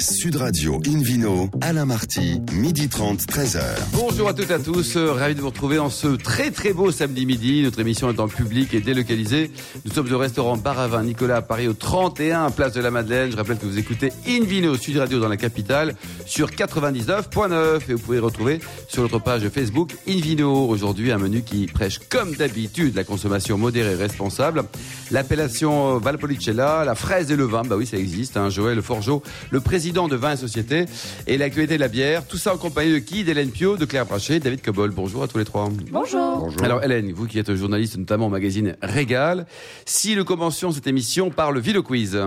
Sud 0.00 0.36
Radio 0.36 0.80
Invino, 0.86 1.50
Alain 1.60 1.84
Marty, 1.84 2.40
midi 2.52 2.88
30, 2.88 3.20
13h. 3.22 3.60
Bonjour 3.92 4.28
à 4.28 4.32
toutes 4.34 4.48
et 4.50 4.54
à 4.54 4.58
tous, 4.60 4.96
euh, 4.96 5.10
ravi 5.12 5.34
de 5.34 5.40
vous 5.40 5.48
retrouver 5.48 5.80
en 5.80 5.90
ce 5.90 6.06
très 6.06 6.52
très 6.52 6.72
beau 6.72 6.92
samedi 6.92 7.26
midi. 7.26 7.62
Notre 7.62 7.80
émission 7.80 8.08
est 8.08 8.20
en 8.20 8.28
public 8.28 8.74
et 8.74 8.80
délocalisée. 8.80 9.50
Nous 9.84 9.92
sommes 9.92 10.12
au 10.12 10.18
restaurant 10.18 10.56
Bar 10.56 10.78
à 10.78 10.86
Vin 10.86 11.02
Nicolas 11.02 11.38
à 11.38 11.42
Paris 11.42 11.66
au 11.66 11.72
31 11.72 12.52
Place 12.52 12.74
de 12.74 12.80
la 12.80 12.92
Madeleine. 12.92 13.32
Je 13.32 13.36
rappelle 13.36 13.58
que 13.58 13.66
vous 13.66 13.78
écoutez 13.78 14.12
Invino 14.28 14.76
Sud 14.76 14.98
Radio 14.98 15.18
dans 15.18 15.28
la 15.28 15.36
capitale 15.36 15.96
sur 16.26 16.50
99.9 16.50 17.80
et 17.88 17.94
vous 17.94 17.98
pouvez 17.98 18.20
retrouver 18.20 18.60
sur 18.86 19.02
notre 19.02 19.18
page 19.18 19.48
Facebook 19.48 19.96
Invino. 20.06 20.68
Aujourd'hui 20.68 21.10
un 21.10 21.18
menu 21.18 21.42
qui 21.42 21.66
prêche 21.66 21.98
comme 22.08 22.36
d'habitude 22.36 22.94
la 22.94 23.02
consommation 23.02 23.58
modérée 23.58 23.92
et 23.92 23.96
responsable. 23.96 24.62
L'appellation 25.10 25.98
Valpolicella, 25.98 26.84
la 26.84 26.94
fraise 26.94 27.32
et 27.32 27.36
le 27.36 27.44
vin, 27.44 27.62
bah 27.62 27.74
oui 27.76 27.86
ça 27.86 27.96
existe. 27.96 28.36
Hein. 28.36 28.48
Joël 28.48 28.80
Forgeau, 28.80 29.24
le 29.50 29.58
président 29.58 29.87
de 29.92 30.16
Vin 30.16 30.32
et 30.32 30.36
Société 30.36 30.84
et 31.26 31.38
l'actualité 31.38 31.76
de 31.76 31.80
la 31.80 31.88
bière. 31.88 32.26
Tout 32.26 32.36
ça 32.36 32.54
en 32.54 32.58
compagnie 32.58 32.92
de 32.92 32.98
qui 32.98 33.24
D'Hélène 33.24 33.50
Pio, 33.50 33.76
de 33.76 33.84
Claire 33.84 34.06
Brachet, 34.06 34.38
David 34.38 34.62
Cobol. 34.62 34.90
Bonjour 34.90 35.22
à 35.22 35.28
tous 35.28 35.38
les 35.38 35.44
trois. 35.44 35.68
Bonjour. 35.90 36.50
Alors 36.62 36.84
Hélène, 36.84 37.12
vous 37.12 37.26
qui 37.26 37.38
êtes 37.38 37.54
journaliste 37.54 37.96
notamment 37.96 38.26
au 38.26 38.30
magazine 38.30 38.76
Régal, 38.82 39.46
si 39.86 40.14
nous 40.14 40.24
commencions 40.24 40.70
cette 40.72 40.86
émission 40.86 41.30
par 41.30 41.52
le 41.52 41.60
Vilo 41.60 41.82
Quiz. 41.82 42.18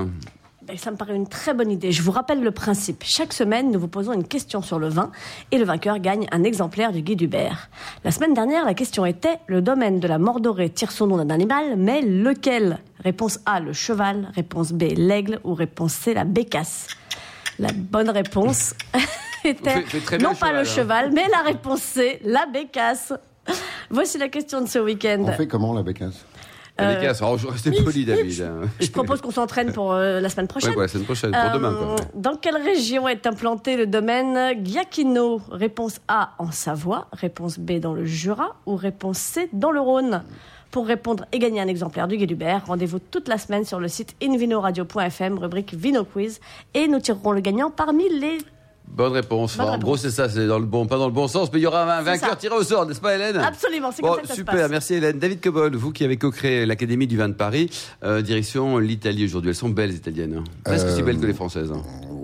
Ben, 0.68 0.78
ça 0.78 0.92
me 0.92 0.96
paraît 0.96 1.16
une 1.16 1.28
très 1.28 1.56
bonne 1.56 1.72
idée. 1.72 1.92
Je 1.92 2.04
vous 2.04 2.12
rappelle 2.12 2.42
le 2.42 2.52
principe. 2.52 3.04
Chaque 3.04 3.34
semaine, 3.34 3.72
nous 3.72 3.80
vous 3.80 3.88
posons 3.88 4.14
une 4.14 4.28
question 4.28 4.62
sur 4.62 4.78
le 4.78 4.90
vin 4.90 5.12
et 5.52 5.58
le 5.58 5.66
vainqueur 5.66 5.98
gagne 6.00 6.28
un 6.32 6.44
exemplaire 6.44 6.92
du 6.92 7.02
guide 7.02 7.22
Hubert. 7.22 7.70
La 8.04 8.12
semaine 8.12 8.36
dernière, 8.36 8.64
la 8.64 8.76
question 8.76 9.06
était 9.06 9.40
le 9.48 9.62
domaine 9.62 10.00
de 10.00 10.08
la 10.08 10.20
Mordorée 10.20 10.70
tire 10.70 10.92
son 10.92 11.08
nom 11.08 11.18
d'un 11.18 11.32
animal, 11.32 11.78
mais 11.78 12.02
lequel? 12.02 12.80
Réponse 13.04 13.40
A, 13.48 13.60
le 13.60 13.74
cheval. 13.74 14.32
Réponse 14.36 14.72
B, 14.72 14.84
l'aigle. 14.96 15.40
Ou 15.44 15.56
réponse 15.56 15.94
C, 15.94 16.14
la 16.14 16.26
bécasse. 16.26 16.88
La 17.62 17.70
bonne 17.74 18.10
réponse 18.10 18.74
était 19.46 19.86
non 20.20 20.34
pas 20.34 20.52
le 20.52 20.64
cheval, 20.64 21.12
mais 21.14 21.28
la 21.30 21.44
réponse 21.44 21.82
C, 21.82 22.20
la 22.26 22.48
bécasse. 22.48 23.14
Voici 23.92 24.18
la 24.18 24.30
question 24.30 24.62
de 24.62 24.68
ce 24.68 24.80
week-end. 24.80 25.24
On 25.28 25.32
fait 25.32 25.46
comment 25.46 25.72
la 25.76 25.84
bécasse? 25.84 26.26
La 26.80 26.96
bécasse, 26.96 27.22
alors 27.22 27.38
je 27.38 27.46
restais 27.46 27.70
poli, 27.84 28.04
David. 28.04 28.50
Je 28.80 28.90
propose 28.90 29.22
qu'on 29.22 29.30
s'entraîne 29.30 29.72
pour 29.74 29.94
euh, 29.94 30.20
la 30.20 30.30
semaine 30.30 30.48
prochaine. 30.48 30.72
Ouais, 30.72 30.82
la 30.82 30.88
semaine 30.88 31.06
prochaine, 31.06 31.32
pour 31.32 31.52
demain. 31.54 31.74
Quoi. 31.74 31.92
Euh, 31.92 31.96
dans 32.16 32.36
quelle 32.36 32.58
région 32.58 33.08
est 33.08 33.28
implanté 33.28 33.78
le 33.78 33.86
domaine 33.86 34.66
Giacchino 34.66 35.40
Réponse 35.52 36.00
A 36.08 36.32
en 36.40 36.52
Savoie, 36.52 37.10
réponse 37.14 37.60
B 37.60 37.74
dans 37.74 37.94
le 37.94 38.06
Jura 38.06 38.56
ou 38.66 38.76
réponse 38.76 39.20
C 39.20 39.50
dans 39.54 39.70
le 39.70 39.82
Rhône? 39.82 40.24
Pour 40.72 40.88
répondre 40.88 41.26
et 41.32 41.40
gagner 41.40 41.62
un 41.62 41.68
exemplaire 41.68 42.08
du 42.08 42.18
Guide 42.18 42.32
Hubert, 42.32 42.64
rendez-vous 42.66 43.00
toute 43.00 43.28
la 43.28 43.38
semaine 43.38 43.66
sur 43.66 43.80
le 43.80 43.88
site 43.88 44.16
invinoradio.fm, 44.24 45.38
rubrique 45.38 45.74
Vino 45.74 46.04
Quiz, 46.06 46.40
et 46.74 46.88
nous 46.88 47.00
tirerons 47.00 47.34
le 47.34 47.42
gagnant 47.42 47.70
parmi 47.70 48.10
les 48.10 48.38
Bonne 48.88 49.14
réponse. 49.14 49.58
en 49.58 49.78
gros, 49.78 49.96
c'est 49.96 50.10
ça, 50.10 50.28
c'est 50.28 50.48
dans 50.48 50.60
le 50.60 50.66
bon, 50.66 50.86
pas 50.86 50.98
dans 50.98 51.06
le 51.06 51.14
bon 51.14 51.30
sens, 51.30 51.50
mais 51.54 51.60
il 51.60 51.64
y 51.64 51.66
aura 51.68 51.84
un 51.98 52.02
vainqueur 52.02 52.38
tiré 52.38 52.56
au 52.56 52.64
sort, 52.64 52.86
n'est-ce 52.86 53.00
pas, 53.00 53.16
Hélène? 53.16 53.38
Absolument, 53.38 53.90
c'est 53.92 54.02
comme 54.02 54.16
ça 54.16 54.22
que 54.22 54.28
ça 54.28 54.36
Super, 54.36 54.68
merci 54.68 54.96
Hélène. 54.96 55.18
David 55.18 55.40
Cobol, 55.40 55.76
vous 55.76 55.92
qui 55.92 56.04
avez 56.04 56.18
co-créé 56.18 56.66
l'Académie 56.66 57.08
du 57.08 57.16
vin 57.16 57.30
de 57.30 57.34
Paris, 57.34 57.70
euh, 58.04 58.22
direction 58.22 58.80
l'Italie 58.80 59.24
aujourd'hui. 59.24 59.52
Elles 59.52 59.56
sont 59.56 59.70
belles, 59.70 59.92
les 59.92 59.96
italiennes. 59.96 60.40
Hein. 60.40 60.44
Presque 60.66 60.88
aussi 60.88 61.04
belles 61.04 61.20
que 61.20 61.26
les 61.26 61.34
françaises. 61.34 61.72
Hein. 61.72 61.82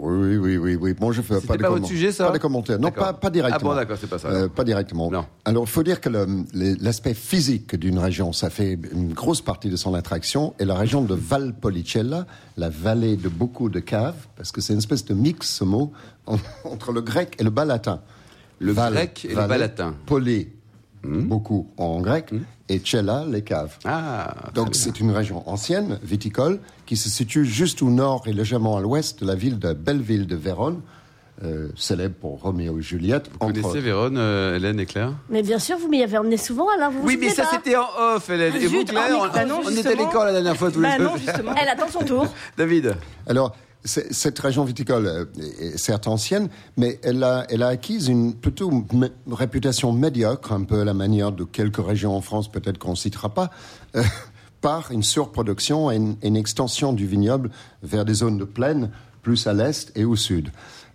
Oui, 0.10 0.38
oui, 0.38 0.58
oui, 0.58 0.76
oui. 0.76 0.94
Bon, 0.94 1.12
je 1.12 1.22
fais 1.22 1.42
pas, 1.42 1.58
pas 1.58 1.70
votre 1.70 1.86
sujet, 1.86 2.12
ça 2.12 2.28
Pas 2.28 2.32
de 2.32 2.38
commentaires. 2.38 2.80
Non, 2.80 2.92
pas, 2.92 3.14
pas 3.14 3.30
directement. 3.30 3.72
Ah 3.72 3.74
bon, 3.74 3.80
d'accord, 3.80 3.98
c'est 4.00 4.10
pas 4.10 4.18
ça. 4.18 4.30
Euh, 4.30 4.48
pas 4.48 4.64
directement. 4.64 5.12
Non. 5.12 5.26
Alors, 5.46 5.64
il 5.64 5.70
faut 5.70 5.84
dire 5.84 6.00
que 6.00 6.10
l'aspect 6.82 7.14
physique 7.14 7.76
d'une 7.76 8.00
région, 8.00 8.32
ça 8.32 8.50
fait 8.50 8.80
une 8.92 9.14
grosse 9.14 9.42
partie 9.42 9.70
de 9.70 9.76
son 9.76 9.94
attraction. 9.94 10.54
Et 10.60 10.66
la 10.66 10.76
région 10.76 11.02
de 11.02 11.14
Valpolicella, 11.14 12.26
la 12.56 12.70
vallée 12.70 13.18
de 13.18 13.30
beaucoup 13.30 13.70
de 13.70 13.80
caves, 13.80 14.28
parce 14.36 14.52
que 14.52 14.62
c'est 14.62 14.74
une 14.74 14.80
espèce 14.80 15.06
de 15.06 15.14
mix, 15.14 15.50
ce 15.50 15.64
mot, 15.64 15.92
entre 16.64 16.92
le 16.92 17.02
grec 17.02 17.36
et 17.40 17.44
le 17.44 17.50
bas 17.50 17.66
latin. 17.66 18.02
Le 18.60 18.74
grec 18.74 19.26
et 19.30 19.36
le 19.36 19.48
bas 19.48 19.58
latin. 19.58 19.96
Polé, 20.06 20.57
hmm. 21.08 21.28
beaucoup 21.28 21.68
en 21.78 22.02
grec, 22.02 22.32
hmm. 22.32 22.40
et 22.70 22.82
cella, 22.84 23.26
les 23.28 23.42
caves. 23.42 23.78
Ah, 23.86 24.34
Donc 24.54 24.76
c'est 24.76 25.00
une 25.00 25.12
région 25.12 25.48
ancienne, 25.50 26.00
viticole, 26.04 26.60
qui 26.86 26.98
se 26.98 27.10
situe 27.10 27.46
juste 27.46 27.82
au 27.82 27.90
nord 27.90 28.24
et 28.26 28.34
légèrement 28.34 28.78
à 28.78 28.82
l'ouest 28.82 29.22
de 29.22 29.28
la 29.28 29.36
ville 29.36 29.60
de 29.60 29.74
Belleville 29.74 30.28
de 30.28 30.36
Vérone, 30.36 30.82
euh, 31.44 31.70
célèbre 31.76 32.16
pour 32.16 32.42
Roméo 32.42 32.80
et 32.80 32.82
Juliette. 32.82 33.30
Vous 33.32 33.38
connaissez 33.38 33.80
Vérone, 33.80 34.18
euh, 34.18 34.56
Hélène 34.56 34.80
et 34.80 34.88
Claire? 34.88 35.14
Mais 35.30 35.44
bien 35.44 35.60
sûr, 35.60 35.78
vous 35.78 35.88
m'y 35.88 36.02
avez 36.02 36.18
emmené 36.18 36.36
souvent, 36.36 36.68
alors 36.76 36.90
vous 36.90 37.06
Oui, 37.06 37.16
vous 37.16 37.22
mais 37.22 37.30
ça 37.30 37.46
c'était 37.52 37.76
en 37.76 37.88
off, 38.00 38.28
Hélène. 38.30 38.56
Et 38.56 38.66
vous, 38.66 38.84
Claire, 38.84 39.04
oh, 39.12 39.28
on, 39.32 39.48
non, 39.48 39.62
on 39.64 39.70
était 39.70 39.90
à 39.90 39.96
l'école 39.96 40.26
la 40.26 40.32
dernière 40.32 40.58
fois 40.58 40.72
tous 40.72 40.82
les 40.82 40.90
bah 40.90 40.98
deux. 40.98 41.04
Non, 41.04 41.16
justement. 41.16 41.54
Elle 41.56 41.70
attend 41.70 41.88
son 41.90 42.04
tour. 42.04 42.26
David 42.58 42.96
Alors, 43.28 43.56
cette 43.84 44.40
région 44.40 44.64
viticole 44.64 45.08
euh, 45.08 45.26
est 45.60 45.78
certes 45.78 46.08
ancienne, 46.08 46.50
mais 46.76 47.00
elle 47.04 47.24
a, 47.24 47.46
elle 47.50 47.64
a 47.64 47.68
acquis 47.68 48.08
une 48.08 48.34
plutôt 48.34 48.86
réputation 49.30 49.94
médiocre, 49.94 50.52
un 50.52 50.64
peu 50.64 50.82
à 50.82 50.86
la 50.86 50.94
manière 50.94 51.32
de 51.32 51.44
quelques 51.44 51.86
régions 51.86 52.16
en 52.16 52.22
France, 52.22 52.52
peut-être 52.52 52.78
qu'on 52.78 52.92
ne 52.92 52.96
citera 52.96 53.34
pas, 53.34 53.52
euh, 53.96 54.04
par 54.62 54.92
une 54.92 55.04
surproduction 55.04 55.92
et 55.92 55.96
une, 55.96 56.18
une, 56.24 56.36
extension 56.36 56.92
du 56.92 57.06
vignoble 57.06 57.52
vers 57.84 58.06
des 58.06 58.16
zones 58.16 58.38
de 58.38 58.44
plaine, 58.44 58.92
plus 59.22 59.48
à 59.48 59.54
l'est 59.54 59.92
et 59.96 60.04
au 60.04 60.16
sud. 60.16 60.52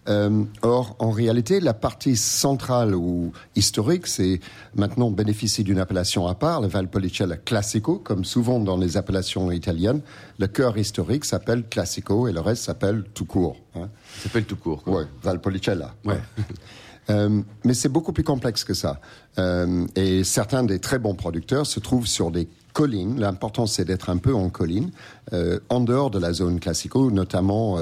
Euh, 0.08 0.44
or, 0.62 0.96
en 0.98 1.10
réalité, 1.10 1.60
la 1.60 1.74
partie 1.74 2.16
centrale 2.16 2.94
ou 2.94 3.32
historique, 3.54 4.06
c'est 4.06 4.40
maintenant 4.74 5.10
bénéficie 5.10 5.62
d'une 5.62 5.78
appellation 5.78 6.26
à 6.26 6.34
part, 6.34 6.60
le 6.60 6.68
Valpolicella 6.68 7.36
Classico, 7.36 7.98
comme 7.98 8.24
souvent 8.24 8.58
dans 8.58 8.76
les 8.76 8.96
appellations 8.96 9.52
italiennes. 9.52 10.00
Le 10.38 10.48
cœur 10.48 10.76
historique 10.76 11.24
s'appelle 11.24 11.64
Classico 11.68 12.26
et 12.26 12.32
le 12.32 12.40
reste 12.40 12.64
s'appelle 12.64 13.04
tout 13.14 13.26
court. 13.26 13.56
Hein. 13.76 13.88
S'appelle 14.22 14.44
tout 14.44 14.56
court. 14.56 14.82
Oui, 14.86 15.04
Valpolicella. 15.22 15.94
Ouais. 16.04 16.20
Euh, 17.10 17.42
mais 17.64 17.74
c'est 17.74 17.88
beaucoup 17.88 18.12
plus 18.12 18.24
complexe 18.24 18.64
que 18.64 18.74
ça. 18.74 19.00
Euh, 19.38 19.86
et 19.96 20.24
certains 20.24 20.62
des 20.62 20.78
très 20.78 20.98
bons 20.98 21.14
producteurs 21.14 21.66
se 21.66 21.80
trouvent 21.80 22.06
sur 22.06 22.30
des 22.30 22.48
collines. 22.72 23.18
L'important, 23.18 23.66
c'est 23.66 23.84
d'être 23.84 24.08
un 24.08 24.18
peu 24.18 24.34
en 24.34 24.48
colline, 24.50 24.90
euh, 25.32 25.58
en 25.68 25.80
dehors 25.80 26.10
de 26.10 26.18
la 26.18 26.32
zone 26.32 26.60
classico, 26.60 27.10
notamment 27.10 27.78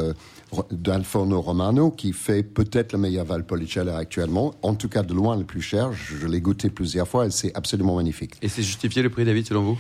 d'Alforno 0.71 1.41
Romano, 1.41 1.91
qui 1.91 2.13
fait 2.13 2.43
peut-être 2.43 2.93
le 2.93 2.99
meilleur 2.99 3.25
Valpolicella 3.25 3.97
actuellement. 3.97 4.55
En 4.63 4.75
tout 4.75 4.89
cas, 4.89 5.03
de 5.03 5.15
loin 5.15 5.37
le 5.37 5.45
plus 5.45 5.63
cher. 5.63 5.93
Je 5.93 6.27
l'ai 6.27 6.41
goûté 6.41 6.71
plusieurs 6.71 7.07
fois 7.09 7.27
et 7.27 7.31
c'est 7.31 7.55
absolument 7.55 7.97
magnifique. 7.97 8.35
Et 8.43 8.49
c'est 8.49 8.63
justifié 8.63 9.03
le 9.03 9.11
prix, 9.11 9.25
David, 9.25 9.47
selon 9.47 9.63
vous? 9.63 9.79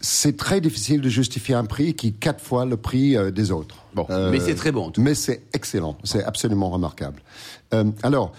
C'est 0.00 0.36
très 0.36 0.60
difficile 0.60 1.00
de 1.00 1.08
justifier 1.08 1.54
un 1.54 1.64
prix 1.64 1.94
qui 1.94 2.12
quatre 2.12 2.42
fois 2.42 2.66
le 2.66 2.76
prix 2.76 3.16
euh, 3.16 3.30
des 3.30 3.50
autres. 3.50 3.76
Bon, 3.94 4.06
euh, 4.10 4.30
mais 4.30 4.38
c'est 4.38 4.54
très 4.54 4.70
bon. 4.70 4.92
Mais 4.98 5.14
c'est 5.14 5.42
excellent, 5.54 5.96
c'est 6.04 6.22
absolument 6.22 6.68
remarquable. 6.68 7.22
Euh, 7.72 7.84
alors, 8.02 8.32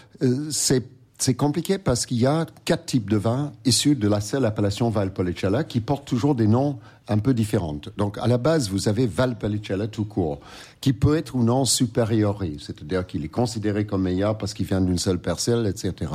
c'est 0.51 0.83
c'est 1.17 1.33
compliqué 1.33 1.77
parce 1.77 2.05
qu'il 2.05 2.17
y 2.17 2.25
a 2.25 2.45
quatre 2.65 2.85
types 2.85 3.09
de 3.09 3.17
vins 3.17 3.53
issus 3.63 3.95
de 3.95 4.07
la 4.07 4.19
seule 4.19 4.45
appellation 4.45 4.89
Valpolicella 4.89 5.63
qui 5.63 5.79
portent 5.79 6.05
toujours 6.05 6.35
des 6.35 6.47
noms 6.47 6.77
un 7.07 7.19
peu 7.19 7.33
différents. 7.33 7.79
Donc, 7.97 8.17
à 8.17 8.27
la 8.27 8.37
base, 8.37 8.69
vous 8.69 8.89
avez 8.89 9.07
Valpolicella 9.07 9.87
tout 9.87 10.05
court, 10.05 10.39
qui 10.81 10.91
peut 10.91 11.15
être 11.15 11.35
ou 11.35 11.43
non 11.43 11.63
supériori, 11.63 12.57
c'est-à-dire 12.59 13.05
qu'il 13.05 13.23
est 13.23 13.29
considéré 13.29 13.85
comme 13.85 14.03
meilleur 14.03 14.37
parce 14.37 14.53
qu'il 14.53 14.65
vient 14.65 14.81
d'une 14.81 14.97
seule 14.97 15.19
parcelle, 15.19 15.67
etc. 15.67 16.11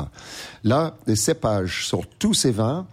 Là, 0.65 0.97
les 1.07 1.17
cépages 1.17 1.87
sur 1.87 2.07
tous 2.07 2.35
ces 2.35 2.51
vins, 2.51 2.87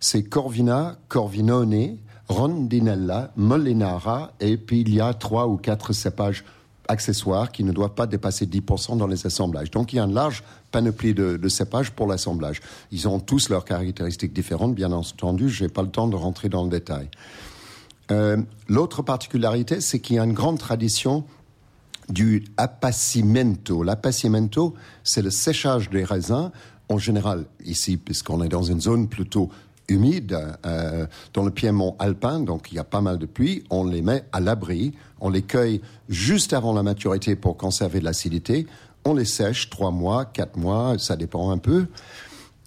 c'est 0.00 0.24
Corvina, 0.24 0.98
Corvinone, 1.08 1.96
Rondinella, 2.28 3.32
Molinara, 3.36 4.32
et 4.40 4.56
puis 4.56 4.80
il 4.80 4.92
y 4.92 5.00
a 5.00 5.14
trois 5.14 5.46
ou 5.46 5.56
quatre 5.56 5.92
cépages 5.92 6.44
accessoires 6.88 7.52
qui 7.52 7.64
ne 7.64 7.72
doivent 7.72 7.94
pas 7.94 8.06
dépasser 8.06 8.46
10% 8.46 8.96
dans 8.96 9.06
les 9.06 9.26
assemblages. 9.26 9.70
Donc 9.70 9.92
il 9.92 9.96
y 9.96 9.98
a 9.98 10.04
une 10.04 10.14
large 10.14 10.42
panoplie 10.70 11.14
de, 11.14 11.48
cépages 11.48 11.90
pour 11.90 12.06
l'assemblage. 12.06 12.60
Ils 12.90 13.08
ont 13.08 13.20
tous 13.20 13.48
leurs 13.48 13.64
caractéristiques 13.64 14.32
différentes, 14.32 14.74
bien 14.74 14.92
entendu, 14.92 15.48
je 15.48 15.64
n'ai 15.64 15.70
pas 15.70 15.82
le 15.82 15.90
temps 15.90 16.08
de 16.08 16.16
rentrer 16.16 16.48
dans 16.48 16.64
le 16.64 16.70
détail. 16.70 17.08
Euh, 18.10 18.36
L'autre 18.68 19.02
particularité, 19.02 19.80
c'est 19.80 20.00
qu'il 20.00 20.16
y 20.16 20.18
a 20.18 20.24
une 20.24 20.32
grande 20.32 20.58
tradition 20.58 21.24
du 22.08 22.44
appassimento. 22.56 23.82
L'appassimento, 23.82 24.74
c'est 25.04 25.22
le 25.22 25.30
séchage 25.30 25.90
des 25.90 26.04
raisins, 26.04 26.50
en 26.88 26.98
général, 26.98 27.46
ici, 27.64 27.96
puisqu'on 27.96 28.42
est 28.42 28.48
dans 28.48 28.62
une 28.62 28.80
zone 28.80 29.08
plutôt 29.08 29.50
humide 29.88 30.38
euh, 30.66 31.06
dans 31.32 31.44
le 31.44 31.50
piémont 31.50 31.96
alpin, 31.98 32.40
donc 32.40 32.72
il 32.72 32.76
y 32.76 32.78
a 32.78 32.84
pas 32.84 33.00
mal 33.00 33.18
de 33.18 33.26
pluie, 33.26 33.64
on 33.70 33.84
les 33.84 34.02
met 34.02 34.24
à 34.32 34.40
l'abri, 34.40 34.94
on 35.20 35.30
les 35.30 35.42
cueille 35.42 35.80
juste 36.08 36.52
avant 36.52 36.72
la 36.72 36.82
maturité 36.82 37.36
pour 37.36 37.56
conserver 37.56 38.00
de 38.00 38.04
l'acidité, 38.04 38.66
on 39.04 39.14
les 39.14 39.24
sèche 39.24 39.70
trois 39.70 39.90
mois, 39.90 40.24
quatre 40.24 40.56
mois, 40.56 40.98
ça 40.98 41.16
dépend 41.16 41.50
un 41.50 41.58
peu, 41.58 41.86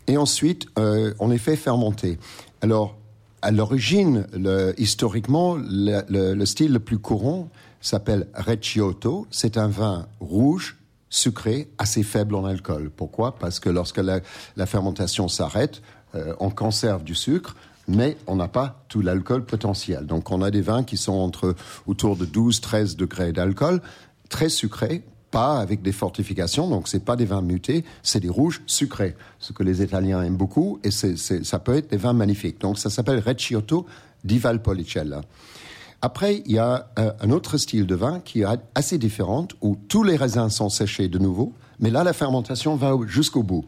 et 0.08 0.18
ensuite 0.18 0.68
euh, 0.78 1.14
on 1.20 1.30
les 1.30 1.40
fait 1.40 1.56
fermenter. 1.56 2.20
Alors 2.62 2.96
à 3.42 3.52
l'origine, 3.52 4.26
historiquement, 4.78 5.56
le, 5.56 6.02
le, 6.10 6.34
le, 6.34 6.46
style 6.46 6.74
le 6.74 6.80
plus 6.80 6.98
courant 6.98 7.50
s'appelle 7.82 8.28
Recioto. 8.34 9.28
C'est 9.30 9.58
un 9.58 9.68
vin 9.68 10.08
rouge, 10.20 10.78
sucré, 11.10 11.70
assez 11.78 12.04
faible 12.04 12.36
en 12.36 12.46
alcool. 12.46 12.90
Pourquoi? 12.90 13.36
Parce 13.36 13.60
que 13.60 13.70
lorsque 13.70 14.00
la, 14.00 14.22
la 14.56 14.66
fermentation 14.66 15.28
s'arrête, 15.28 15.82
euh, 16.16 16.34
on 16.40 16.50
conserve 16.50 17.04
du 17.04 17.16
sucre, 17.16 17.56
mais 17.88 18.18
on 18.28 18.36
n'a 18.36 18.48
pas 18.48 18.84
tout 18.90 19.02
l'alcool 19.02 19.46
potentiel. 19.46 20.06
Donc 20.06 20.32
on 20.32 20.42
a 20.42 20.52
des 20.52 20.62
vins 20.62 20.84
qui 20.84 20.98
sont 20.98 21.14
entre 21.14 21.56
autour 21.86 22.16
de 22.18 22.26
12-13 22.26 22.96
degrés 22.96 23.32
d'alcool, 23.32 23.82
très 24.30 24.50
sucrés, 24.50 25.04
pas 25.32 25.60
avec 25.60 25.82
des 25.82 25.92
fortifications, 25.92 26.70
donc 26.70 26.88
c'est 26.88 27.04
pas 27.04 27.16
des 27.18 27.26
vins 27.26 27.42
mutés, 27.42 27.84
c'est 28.04 28.20
des 28.22 28.30
rouges 28.30 28.62
sucrés, 28.66 29.16
ce 29.40 29.52
que 29.54 29.62
les 29.64 29.84
Italiens 29.84 30.22
aiment 30.24 30.38
beaucoup, 30.38 30.80
et 30.84 30.92
ça 30.92 31.60
peut 31.60 31.76
être 31.76 31.92
des 31.92 31.98
vins 31.98 32.14
magnifiques. 32.14 32.60
Donc 32.62 32.78
ça 32.80 32.90
s'appelle 32.90 33.20
Recioto 33.26 33.86
di 34.24 34.38
Valpolicella. 34.40 35.22
Après, 36.02 36.44
il 36.46 36.52
y 36.52 36.60
a 36.60 36.90
euh, 37.00 37.12
un 37.22 37.32
autre 37.32 37.58
style 37.58 37.88
de 37.88 37.96
vin 37.96 38.20
qui 38.20 38.42
est 38.42 38.46
assez 38.76 38.98
différent, 38.98 39.48
où 39.62 39.76
tous 39.90 40.04
les 40.04 40.16
raisins 40.16 40.50
sont 40.50 40.70
séchés 40.70 41.08
de 41.08 41.18
nouveau, 41.20 41.54
mais 41.80 41.90
là, 41.90 42.04
la 42.04 42.14
fermentation 42.14 42.76
va 42.76 42.96
au- 42.96 43.08
jusqu'au 43.08 43.44
bout. 43.44 43.66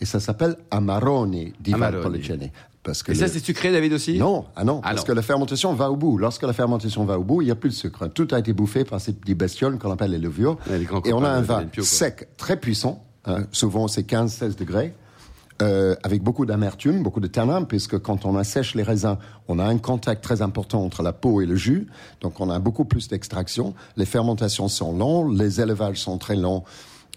Et 0.00 0.04
ça 0.04 0.20
s'appelle 0.20 0.56
Amarone 0.70 1.30
di. 1.60 1.72
Valpolicella. 1.72 2.46
Parce 2.82 3.02
que 3.02 3.10
Et 3.12 3.14
ça, 3.16 3.26
le- 3.26 3.32
c'est 3.32 3.44
sucré, 3.44 3.72
David 3.72 3.92
aussi? 3.94 4.16
Non, 4.18 4.44
ah 4.54 4.62
non, 4.62 4.80
Ah 4.84 4.90
parce 4.90 4.98
non. 5.00 5.06
que 5.08 5.12
la 5.12 5.22
fermentation 5.22 5.74
va 5.74 5.90
au 5.90 5.96
bout. 5.96 6.18
Lorsque 6.18 6.42
la 6.42 6.52
fermentation 6.52 7.04
va 7.04 7.18
au 7.18 7.24
bout, 7.24 7.42
il 7.42 7.46
n'y 7.46 7.50
a 7.50 7.56
plus 7.56 7.70
de 7.70 7.74
sucre. 7.74 8.06
Tout 8.08 8.28
a 8.30 8.38
été 8.38 8.52
bouffé 8.52 8.84
par 8.84 9.00
ces 9.00 9.12
petites 9.12 9.36
bestioles 9.36 9.78
qu'on 9.78 9.90
appelle 9.90 10.12
les 10.12 10.18
levures. 10.18 10.56
Ouais, 10.70 10.78
les 10.78 10.84
grands 10.84 11.02
et 11.04 11.12
on 11.12 11.24
a 11.24 11.28
un 11.30 11.40
vin 11.42 11.64
sec, 11.82 12.28
très 12.36 12.58
puissant. 12.60 13.02
hein, 13.24 13.44
souvent, 13.50 13.88
c'est 13.88 14.04
15-16 14.04 14.56
degrés. 14.56 14.94
euh, 15.62 15.96
avec 16.02 16.22
beaucoup 16.22 16.44
d'amertume, 16.44 17.02
beaucoup 17.02 17.18
de 17.18 17.28
tanin, 17.28 17.62
puisque 17.64 17.98
quand 17.98 18.26
on 18.26 18.36
assèche 18.36 18.74
les 18.74 18.82
raisins, 18.82 19.16
on 19.48 19.58
a 19.58 19.64
un 19.64 19.78
contact 19.78 20.22
très 20.22 20.42
important 20.42 20.84
entre 20.84 21.02
la 21.02 21.14
peau 21.14 21.40
et 21.40 21.46
le 21.46 21.56
jus, 21.56 21.86
donc 22.20 22.40
on 22.40 22.50
a 22.50 22.58
beaucoup 22.58 22.84
plus 22.84 23.08
d'extraction. 23.08 23.72
Les 23.96 24.04
fermentations 24.04 24.68
sont 24.68 24.92
longues, 24.94 25.34
les 25.34 25.58
élevages 25.62 25.96
sont 25.98 26.18
très 26.18 26.36
longs 26.36 26.62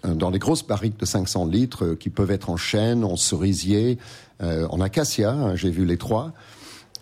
dans 0.04 0.30
des 0.30 0.38
grosses 0.38 0.66
barriques 0.66 0.98
de 0.98 1.04
500 1.04 1.46
litres 1.46 1.84
euh, 1.84 1.96
qui 1.96 2.10
peuvent 2.10 2.30
être 2.30 2.50
en 2.50 2.56
chêne, 2.56 3.04
en 3.04 3.16
cerisier, 3.16 3.98
euh, 4.42 4.66
en 4.68 4.80
acacia, 4.80 5.32
hein, 5.32 5.54
j'ai 5.56 5.70
vu 5.70 5.84
les 5.84 5.96
trois. 5.96 6.32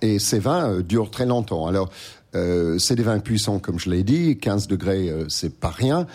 Et 0.02 0.18
ces 0.18 0.38
vins 0.38 0.70
euh, 0.70 0.82
durent 0.82 1.10
très 1.10 1.26
longtemps. 1.26 1.66
Alors, 1.66 1.90
euh, 2.34 2.78
c'est 2.78 2.94
des 2.94 3.02
vins 3.02 3.18
puissants, 3.20 3.58
comme 3.58 3.78
je 3.78 3.90
l'ai 3.90 4.02
dit, 4.02 4.38
15 4.38 4.68
degrés, 4.68 5.08
euh, 5.08 5.24
c'est 5.28 5.54
pas 5.58 5.70
rien. 5.70 6.06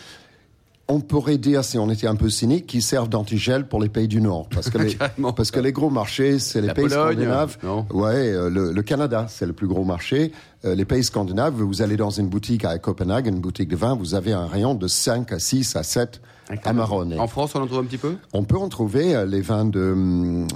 On 0.90 1.00
pourrait 1.00 1.38
dire, 1.38 1.64
si 1.64 1.78
on 1.78 1.90
était 1.90 2.08
un 2.08 2.16
peu 2.16 2.30
cynique, 2.30 2.68
qu'ils 2.68 2.84
servent 2.84 3.08
d'antigel 3.08 3.68
pour 3.70 3.82
les 3.82 3.88
pays 3.88 4.10
du 4.10 4.20
Nord, 4.22 4.50
parce 4.54 4.70
que 4.70 4.78
les, 4.80 4.98
parce 5.36 5.50
que 5.50 5.62
les 5.62 5.72
gros 5.72 5.90
marchés, 5.90 6.40
c'est 6.40 6.60
les 6.60 6.68
La 6.68 6.74
pays 6.74 6.90
Pologne, 6.90 7.14
scandinaves. 7.14 7.58
non 7.64 7.86
Ouais, 7.92 8.14
euh, 8.34 8.50
le, 8.50 8.74
le 8.74 8.82
Canada, 8.84 9.28
c'est 9.30 9.46
le 9.46 9.54
plus 9.54 9.68
gros 9.68 9.86
marché. 9.86 10.34
Euh, 10.66 10.76
les 10.76 10.84
pays 10.84 11.04
scandinaves, 11.04 11.54
vous 11.56 11.82
allez 11.82 11.96
dans 11.96 12.10
une 12.10 12.28
boutique 12.28 12.66
à 12.66 12.78
Copenhague, 12.80 13.28
une 13.28 13.40
boutique 13.40 13.70
de 13.70 13.78
vin, 13.78 13.96
vous 13.96 14.14
avez 14.14 14.34
un 14.34 14.46
rayon 14.46 14.76
de 14.76 14.88
5 14.88 15.32
à 15.32 15.40
6 15.40 15.76
à 15.78 15.84
7 15.84 16.22
Amarone. 16.66 17.18
En 17.18 17.28
France, 17.28 17.56
on 17.56 17.62
en 17.62 17.66
trouve 17.68 17.80
un 17.80 17.86
petit 17.86 17.98
peu? 17.98 18.16
On 18.34 18.44
peut 18.44 18.58
en 18.58 18.68
trouver 18.68 19.16
euh, 19.16 19.26
les 19.26 19.40
vins 19.40 19.64
de 19.64 19.96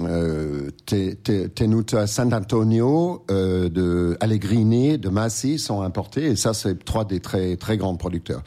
euh, 0.06 0.68
Te- 0.84 1.14
Te- 1.14 1.46
Tenuta 1.46 2.06
San 2.06 2.32
Antonio, 2.34 3.24
euh, 3.30 3.70
de 3.70 4.16
Allegrini, 4.20 4.98
de 4.98 5.08
Massi 5.08 5.58
sont 5.58 5.80
importés 5.80 6.26
et 6.26 6.36
ça 6.36 6.52
c'est 6.52 6.84
trois 6.84 7.06
des 7.06 7.20
très 7.20 7.56
très 7.56 7.78
grands 7.78 7.96
producteurs. 7.96 8.42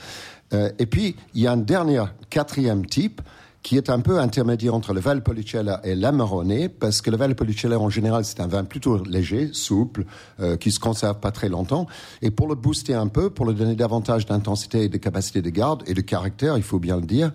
Euh, 0.54 0.70
et 0.80 0.86
puis 0.86 1.16
il 1.34 1.42
y 1.42 1.48
a 1.48 1.52
un 1.52 1.58
dernier 1.58 2.04
quatrième 2.30 2.86
type 2.86 3.22
qui 3.64 3.78
est 3.78 3.90
un 3.90 4.00
peu 4.00 4.20
intermédiaire 4.20 4.74
entre 4.74 4.94
le 4.94 5.00
Valpolicella 5.00 5.82
et 5.84 5.96
l'Amarone, 5.96 6.70
parce 6.70 7.02
que 7.02 7.12
le 7.12 7.18
Valpolicella 7.18 7.80
en 7.80 7.90
général 7.90 8.26
c'est 8.26 8.40
un 8.40 8.48
vin 8.48 8.64
plutôt 8.64 9.04
léger, 9.04 9.50
souple, 9.54 10.06
euh, 10.40 10.58
qui 10.58 10.72
se 10.72 10.80
conserve 10.80 11.20
pas 11.20 11.32
très 11.32 11.50
longtemps. 11.50 11.86
Et 12.22 12.32
pour 12.32 12.48
le 12.48 12.56
booster 12.56 12.94
un 12.94 13.08
peu, 13.08 13.30
pour 13.30 13.46
le 13.46 13.54
donner 13.54 13.76
davantage 13.76 14.26
d'intensité 14.26 14.84
et 14.84 14.90
de 14.90 14.98
capacité 14.98 15.42
de 15.42 15.50
garde 15.50 15.84
et 15.88 15.94
de 15.94 16.02
caractère, 16.02 16.58
il 16.58 16.64
faut 16.64 16.80
bien 16.80 16.98
le 16.98 17.06
dire, 17.06 17.32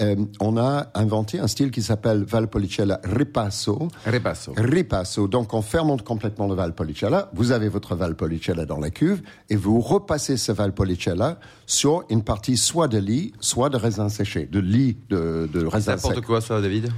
euh, 0.00 0.16
on 0.40 0.56
a 0.56 0.88
inventé 0.94 1.38
un 1.38 1.46
style 1.48 1.70
qui 1.70 1.82
s'appelle 1.82 2.24
Valpolicella 2.24 3.00
Ripasso. 3.04 3.88
Repasso. 4.06 4.52
Ripasso. 4.56 5.28
Donc, 5.28 5.54
on 5.54 5.62
fermente 5.62 6.02
complètement 6.02 6.46
le 6.46 6.54
Valpolicella. 6.54 7.30
Vous 7.34 7.52
avez 7.52 7.68
votre 7.68 7.94
Valpolicella 7.94 8.64
dans 8.64 8.78
la 8.78 8.90
cuve 8.90 9.22
et 9.50 9.56
vous 9.56 9.80
repassez 9.80 10.36
ce 10.36 10.52
Valpolicella 10.52 11.38
sur 11.66 12.04
une 12.10 12.22
partie 12.22 12.56
soit 12.56 12.88
de 12.88 12.98
lit, 12.98 13.32
soit 13.40 13.70
de 13.70 13.76
raisin 13.76 14.08
séché, 14.08 14.46
de 14.46 14.60
lit 14.60 14.96
de, 15.08 15.48
de 15.52 15.67
Ça 15.80 15.92
apporte 16.08 16.24
quoi, 16.26 16.40
ça, 16.40 16.60
David 16.60 16.88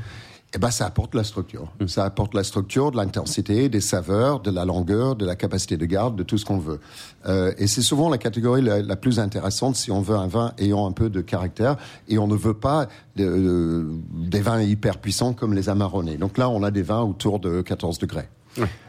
Eh 0.54 0.58
ben, 0.58 0.70
ça 0.70 0.86
apporte 0.86 1.14
la 1.14 1.22
structure. 1.24 1.70
Ça 1.86 2.04
apporte 2.04 2.34
la 2.34 2.42
structure, 2.42 2.90
de 2.90 2.96
l'intensité, 2.96 3.68
des 3.68 3.80
saveurs, 3.80 4.40
de 4.40 4.50
la 4.50 4.64
longueur, 4.64 5.14
de 5.16 5.24
la 5.24 5.36
capacité 5.36 5.76
de 5.76 5.86
garde, 5.86 6.16
de 6.16 6.22
tout 6.24 6.38
ce 6.38 6.44
qu'on 6.44 6.58
veut. 6.58 6.80
Euh, 7.26 7.52
et 7.58 7.66
c'est 7.68 7.82
souvent 7.82 8.08
la 8.08 8.18
catégorie 8.18 8.62
la, 8.62 8.82
la 8.82 8.96
plus 8.96 9.20
intéressante 9.20 9.76
si 9.76 9.90
on 9.92 10.00
veut 10.00 10.16
un 10.16 10.26
vin 10.26 10.52
ayant 10.58 10.86
un 10.88 10.92
peu 10.92 11.08
de 11.08 11.20
caractère 11.20 11.76
et 12.08 12.18
on 12.18 12.26
ne 12.26 12.34
veut 12.34 12.54
pas 12.54 12.86
de- 13.16 13.24
de- 13.24 13.86
des 14.28 14.40
vins 14.40 14.60
hyper 14.62 14.98
puissants 14.98 15.34
comme 15.34 15.54
les 15.54 15.68
Amarone. 15.68 16.16
Donc 16.16 16.36
là, 16.36 16.48
on 16.48 16.62
a 16.64 16.70
des 16.72 16.82
vins 16.82 17.02
autour 17.02 17.38
de 17.38 17.60
14 17.62 17.98
degrés. 17.98 18.28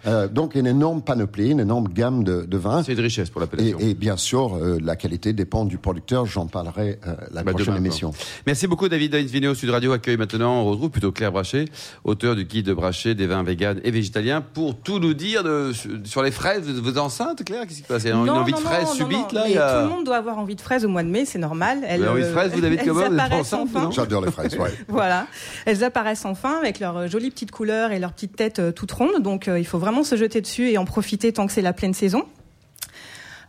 Euh, 0.07 0.27
donc 0.27 0.55
une 0.55 0.65
énorme 0.65 1.01
panoplie, 1.03 1.51
une 1.51 1.59
énorme 1.59 1.87
gamme 1.87 2.23
de, 2.23 2.43
de 2.45 2.57
vins. 2.57 2.81
C'est 2.83 2.93
une 2.93 2.99
richesse 2.99 3.29
pour 3.29 3.41
Et, 3.41 3.45
l'appellation. 3.45 3.77
et 3.79 3.93
bien 3.93 4.17
sûr, 4.17 4.55
euh, 4.55 4.79
la 4.83 4.95
qualité 4.95 5.33
dépend 5.33 5.65
du 5.65 5.77
producteur. 5.77 6.25
J'en 6.25 6.47
parlerai 6.47 6.99
euh, 7.07 7.13
la 7.31 7.43
Bah, 7.43 7.51
prochaine 7.51 7.75
demain, 7.75 7.77
émission. 7.85 8.11
Merci 8.47 8.65
beaucoup 8.65 8.89
David 8.89 9.13
Vidéo 9.15 9.53
Sud 9.53 9.69
Radio 9.69 9.91
accueille 9.91 10.17
maintenant, 10.17 10.61
on 10.61 10.65
retrouve 10.65 10.89
plutôt 10.89 11.11
Claire 11.11 11.31
Brachet, 11.31 11.65
auteur 12.03 12.35
du 12.35 12.45
guide 12.45 12.65
de 12.65 12.73
Brachet 12.73 13.13
des 13.13 13.27
vins 13.27 13.43
véganes 13.43 13.79
et 13.83 13.91
végétaliens, 13.91 14.41
pour 14.41 14.75
tout 14.75 14.97
nous 14.99 15.13
dire 15.13 15.43
de, 15.43 15.71
sur 16.03 16.23
les 16.23 16.31
fraises. 16.31 16.63
Vous 16.67 16.89
êtes 16.89 16.97
enceinte, 16.97 17.43
Claire 17.45 17.61
Qu'est-ce 17.63 17.77
qui 17.77 17.83
se 17.83 17.87
passe? 17.87 18.03
Il 18.03 18.07
y 18.09 18.11
a 18.11 18.15
une 18.15 18.25
Non, 18.25 18.33
envie 18.37 18.53
non, 18.53 18.57
de 18.57 18.63
fraises 18.63 18.85
non, 18.87 18.93
subite 18.93 19.33
non, 19.33 19.39
là 19.39 19.43
mais 19.47 19.57
a- 19.57 19.73
Tout 19.83 19.89
le 19.89 19.95
monde 19.95 20.05
doit 20.05 20.17
avoir 20.17 20.39
envie 20.39 20.55
de 20.55 20.61
fraises 20.61 20.83
au 20.85 20.89
mois 20.89 21.03
de 21.03 21.09
mai, 21.09 21.25
c'est 21.25 21.37
normal. 21.39 21.79
Elles, 21.87 22.07
envie 22.09 22.21
de 22.21 22.25
euh, 22.25 22.33
fraises, 22.33 22.51
vous, 22.53 22.61
David 22.61 22.81
vous 22.87 22.99
êtes 23.01 23.31
enceinte, 23.33 23.69
enfin. 23.73 23.89
J'adore 23.91 24.25
les 24.25 24.31
fraises, 24.31 24.57
ouais. 24.57 24.71
Voilà, 24.87 25.27
elles 25.65 25.83
apparaissent 25.83 26.25
enfin 26.25 26.57
avec 26.59 26.79
leurs 26.79 26.97
euh, 26.97 27.07
jolies 27.07 27.29
petites 27.29 27.51
couleurs 27.51 27.91
et 27.91 27.99
leurs 27.99 28.13
petites 28.13 28.35
têtes 28.35 28.57
euh, 28.59 28.71
toutes 28.71 28.91
rondes. 28.93 29.21
Donc 29.21 29.47
il 29.57 29.65
faut 29.65 29.79
vraiment 29.79 30.03
se 30.03 30.15
jeter 30.15 30.41
dessus 30.41 30.69
et 30.69 30.77
en 30.77 30.85
profiter 30.85 31.31
tant 31.33 31.47
que 31.47 31.53
c'est 31.53 31.61
la 31.61 31.73
pleine 31.73 31.93
saison. 31.93 32.23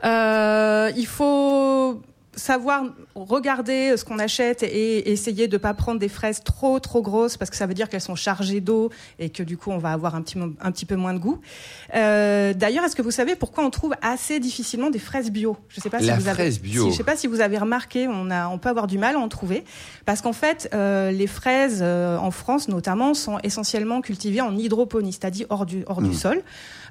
Euh, 0.05 0.91
il 0.97 1.07
faut 1.07 2.01
savoir 2.35 2.85
regarder 3.15 3.97
ce 3.97 4.05
qu'on 4.05 4.19
achète 4.19 4.63
et 4.63 5.11
essayer 5.13 5.49
de 5.49 5.57
pas 5.59 5.75
prendre 5.75 6.01
des 6.01 6.09
fraises 6.09 6.43
trop 6.43 6.81
trop 6.81 7.03
grosses 7.03 7.37
parce 7.37 7.51
que 7.51 7.57
ça 7.57 7.67
veut 7.67 7.75
dire 7.75 7.89
qu'elles 7.89 8.01
sont 8.01 8.15
chargées 8.15 8.61
d'eau 8.61 8.91
et 9.19 9.29
que 9.31 9.43
du 9.43 9.57
coup 9.57 9.71
on 9.71 9.79
va 9.79 9.93
avoir 9.93 10.15
un 10.15 10.23
petit 10.23 10.39
un 10.39 10.73
petit 10.73 10.87
peu 10.87 10.97
moins 10.97 11.15
de 11.15 11.19
goût. 11.19 11.41
Euh, 11.95 12.55
D'ailleurs, 12.55 12.85
est-ce 12.85 12.97
que 12.97 13.03
vous 13.03 13.11
savez 13.11 13.37
pourquoi 13.37 13.65
on 13.65 13.71
trouve 13.71 13.95
assez 14.03 14.41
difficilement 14.41 14.91
des 14.91 14.99
fraises 14.99 15.31
bio? 15.31 15.57
Je 15.69 15.81
sais 15.81 15.91
pas 15.91 15.99
si 16.01 16.07
La 16.07 16.17
vous 16.19 16.29
avez 16.29 16.51
bio. 16.51 16.85
si- 16.85 16.91
je 16.93 16.97
sais 16.97 17.05
pas 17.05 17.17
si 17.17 17.27
vous 17.27 17.41
avez 17.41 17.59
remarqué, 17.59 18.09
on 18.09 18.31
a 18.31 18.49
on 18.49 18.59
peut 18.59 18.69
avoir 18.69 18.87
du 18.87 18.99
mal 18.99 19.17
à 19.17 19.19
en 19.19 19.29
trouver 19.29 19.65
parce 20.07 20.21
qu'en 20.23 20.33
fait 20.33 20.69
euh, 20.75 21.11
les 21.11 21.27
fraises 21.27 21.81
euh, 21.83 22.17
en 22.19 22.31
France 22.31 22.69
notamment 22.69 23.15
sont 23.15 23.39
essentiellement 23.43 24.01
cultivées 24.01 24.41
en 24.41 24.57
hydroponie, 24.57 25.13
c'est-à-dire 25.13 25.47
hors 25.51 25.67
du 25.67 25.85
hors 25.87 26.01
Mmh. 26.01 26.09
du 26.09 26.15
sol 26.15 26.43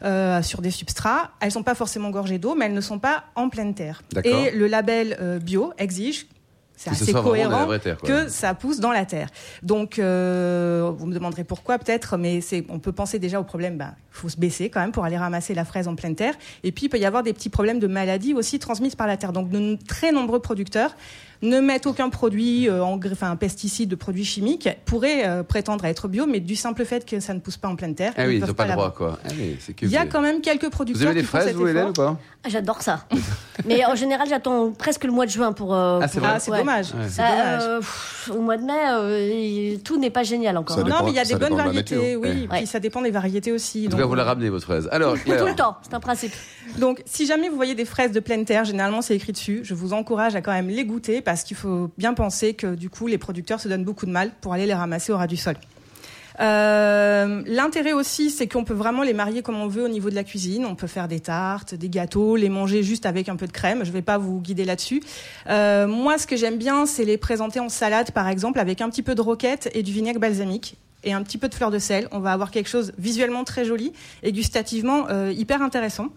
euh, 0.04 0.42
sur 0.42 0.62
des 0.62 0.72
substrats. 0.72 1.32
Elles 1.40 1.52
sont 1.52 1.64
pas 1.64 1.76
forcément 1.76 2.10
gorgées 2.10 2.40
d'eau, 2.40 2.56
mais 2.56 2.66
elles 2.66 2.74
ne 2.74 2.82
sont 2.82 3.00
pas 3.00 3.26
en 3.36 3.50
pleine 3.50 3.74
terre. 3.74 4.02
Et 4.24 4.52
le 4.52 4.68
label 4.68 5.18
euh, 5.22 5.40
bio 5.40 5.74
exige, 5.78 6.28
c'est 6.76 6.90
assez 6.90 7.14
cohérent, 7.14 7.68
terre, 7.78 7.98
que 7.98 8.28
ça 8.28 8.56
pousse 8.56 8.80
dans 8.80 8.92
la 8.92 9.06
terre. 9.06 9.30
Donc, 9.62 10.00
euh, 10.00 10.92
vous 10.98 11.06
me 11.06 11.14
demanderez 11.14 11.44
pourquoi 11.44 11.78
peut-être, 11.78 12.18
mais 12.18 12.42
c'est, 12.42 12.66
on 12.70 12.80
peut 12.80 12.92
penser 12.92 13.20
déjà 13.20 13.40
au 13.40 13.44
problème. 13.44 13.78
Ben, 13.78 13.94
faut 14.10 14.30
se 14.30 14.38
baisser 14.38 14.72
quand 14.72 14.80
même 14.80 14.92
pour 14.92 15.06
aller 15.06 15.18
ramasser 15.18 15.54
la 15.54 15.64
fraise 15.64 15.88
en 15.88 15.96
pleine 15.96 16.16
terre. 16.16 16.34
Et 16.64 16.72
puis, 16.72 16.88
il 16.88 16.90
peut 16.90 16.98
y 16.98 17.06
avoir 17.06 17.22
des 17.22 17.34
petits 17.34 17.50
problèmes 17.50 17.80
de 17.80 17.86
maladies 17.86 18.34
aussi 18.34 18.58
transmises 18.58 18.96
par 18.96 19.06
la 19.06 19.18
terre. 19.18 19.32
Donc, 19.32 19.50
de 19.50 19.78
très 19.88 20.12
nombreux 20.12 20.40
producteurs 20.40 20.96
ne 21.42 21.60
mettent 21.60 21.88
aucun 21.88 22.10
produit, 22.10 22.70
euh, 22.70 22.84
engrais- 22.84 23.14
enfin, 23.14 23.32
un 23.32 23.36
pesticide, 23.36 23.90
de 23.90 23.96
produits 23.96 24.26
chimiques, 24.26 24.70
pourraient 24.86 25.28
euh, 25.28 25.44
prétendre 25.44 25.86
à 25.86 25.90
être 25.90 26.08
bio, 26.08 26.26
mais 26.28 26.40
du 26.40 26.56
simple 26.56 26.86
fait 26.86 27.06
que 27.06 27.20
ça 27.20 27.34
ne 27.34 27.40
pousse 27.40 27.58
pas 27.58 27.68
en 27.68 27.76
pleine 27.76 27.96
terre, 27.96 28.14
Ah 28.18 28.24
oui, 28.28 28.38
ils 28.38 28.46
n'ont 28.46 28.54
pas 28.54 28.66
le 28.68 28.74
droit 28.74 28.92
quoi. 28.92 29.18
Ah 29.26 29.30
oui, 29.38 29.58
Il 29.82 29.90
y 29.90 29.98
a 29.98 30.04
vous- 30.04 30.10
quand 30.12 30.22
même 30.22 30.42
quelques 30.42 30.66
Vous 30.66 30.70
producteurs 30.70 31.04
aimez 31.08 31.16
les 31.16 31.22
qui 31.22 31.26
font 31.28 31.38
fraises, 31.38 31.48
cet 31.48 31.56
vous, 31.56 31.68
Hélène, 31.68 31.88
ou 31.88 31.92
effort. 31.92 32.14
pas 32.16 32.20
Ah, 32.44 32.50
J'adore 32.50 32.82
ça. 32.82 33.06
Mais 33.66 33.86
en 33.86 33.96
général, 33.96 34.28
j'attends 34.30 34.72
presque 34.72 35.04
le 35.04 35.12
mois 35.12 35.26
de 35.26 35.32
juin 35.32 35.52
pour. 35.52 35.74
euh, 35.76 36.00
Ah, 36.02 36.08
c'est 36.08 36.20
pour- 36.20 36.28
vrai 36.28 36.38
Ah, 36.38 36.40
c'est 36.40 36.52
ouais. 36.52 36.58
dommage. 36.60 36.88
Ouais. 36.94 37.08
C'est 37.10 37.22
Euh, 37.22 37.28
dommage. 37.28 37.64
euh, 37.64 37.78
pff, 37.80 38.32
au 38.36 38.42
mois 38.42 38.58
de 38.58 38.64
mai, 38.64 38.74
euh, 38.90 39.78
tout 39.84 39.98
n'est 40.00 40.10
pas 40.10 40.24
génial 40.24 40.58
encore. 40.58 40.78
Hein. 40.80 40.84
dépend- 40.84 41.00
non, 41.00 41.06
mais 41.06 41.12
il 41.12 41.16
y 41.16 41.20
a 41.20 41.26
des 41.26 41.36
bonnes 41.36 41.56
variétés, 41.56 42.16
oui. 42.16 42.48
Ouais. 42.52 42.58
Puis 42.58 42.68
ça 42.68 42.80
dépend 42.80 43.02
des 43.02 43.12
variétés 43.12 43.52
aussi. 43.52 43.82
En 43.82 43.84
tout 43.86 43.90
donc, 43.92 44.00
cas, 44.02 44.06
vous 44.06 44.16
la 44.16 44.24
ramenez 44.24 44.50
votre 44.50 44.66
fraise. 44.66 44.88
Alors, 44.92 45.16
Claire, 45.20 45.40
Tout 45.42 45.48
le 45.48 45.56
temps, 45.56 45.78
c'est 45.84 45.94
un 45.94 46.00
principe. 46.00 46.34
Donc, 46.78 47.02
si 47.06 47.26
jamais 47.26 47.50
vous 47.50 47.56
voyez 47.56 47.76
des 47.76 47.86
fraises 47.86 48.12
de 48.12 48.20
pleine 48.20 48.46
terre, 48.46 48.64
généralement 48.66 49.02
c'est 49.02 49.16
écrit 49.16 49.32
dessus. 49.34 49.62
Je 49.64 49.74
vous 49.74 49.94
encourage 49.94 50.36
à 50.36 50.42
quand 50.42 50.52
même 50.52 50.70
les 50.70 50.86
goûter 50.86 51.22
parce 51.32 51.46
qu'il 51.46 51.56
faut 51.56 51.90
bien 51.98 52.14
penser 52.14 52.56
que 52.56 52.76
du 52.76 52.90
coup, 52.90 53.08
les 53.08 53.18
producteurs 53.18 53.62
se 53.62 53.70
donnent 53.70 53.86
beaucoup 53.86 54.06
de 54.06 54.12
mal 54.12 54.32
pour 54.42 54.52
aller 54.52 54.66
les 54.66 54.74
ramasser 54.74 55.14
au 55.14 55.18
ras 55.18 55.28
du 55.28 55.38
sol. 55.38 55.56
Euh, 56.42 57.42
L'intérêt 57.46 57.94
aussi, 57.94 58.32
c'est 58.32 58.50
qu'on 58.50 58.66
peut 58.66 58.74
vraiment 58.74 59.02
les 59.02 59.14
marier 59.14 59.42
comme 59.42 59.56
on 59.56 59.68
veut 59.68 59.86
au 59.86 59.88
niveau 59.88 60.10
de 60.10 60.16
la 60.16 60.26
cuisine. 60.26 60.66
On 60.66 60.76
peut 60.76 60.88
faire 60.88 61.08
des 61.08 61.22
tartes, 61.22 61.74
des 61.74 61.88
gâteaux, 61.88 62.36
les 62.36 62.50
manger 62.50 62.84
juste 62.84 63.06
avec 63.06 63.30
un 63.30 63.38
peu 63.38 63.48
de 63.48 63.54
crème. 63.54 63.86
Je 63.86 63.88
ne 63.88 63.94
vais 63.94 64.02
pas 64.02 64.18
vous 64.18 64.42
guider 64.42 64.66
là-dessus. 64.66 65.02
Euh, 65.48 65.88
moi, 65.88 66.18
ce 66.18 66.28
que 66.28 66.36
j'aime 66.36 66.58
bien, 66.58 66.86
c'est 66.86 67.06
les 67.06 67.18
présenter 67.18 67.62
en 67.62 67.70
salade, 67.70 68.12
par 68.12 68.28
exemple, 68.28 68.60
avec 68.60 68.82
un 68.82 68.90
petit 68.90 69.02
peu 69.02 69.16
de 69.16 69.22
roquette 69.22 69.70
et 69.74 69.84
du 69.84 69.94
vinaigre 69.94 70.20
balsamique 70.20 70.76
et 71.06 71.14
un 71.14 71.24
petit 71.24 71.38
peu 71.38 71.48
de 71.48 71.56
fleur 71.56 71.72
de 71.72 71.80
sel. 71.80 72.10
On 72.12 72.20
va 72.20 72.34
avoir 72.34 72.52
quelque 72.52 72.68
chose 72.68 72.92
visuellement 72.98 73.46
très 73.46 73.64
joli 73.64 73.94
et 74.22 74.34
gustativement 74.34 75.08
euh, 75.10 75.32
hyper 75.32 75.62
intéressant. 75.62 76.10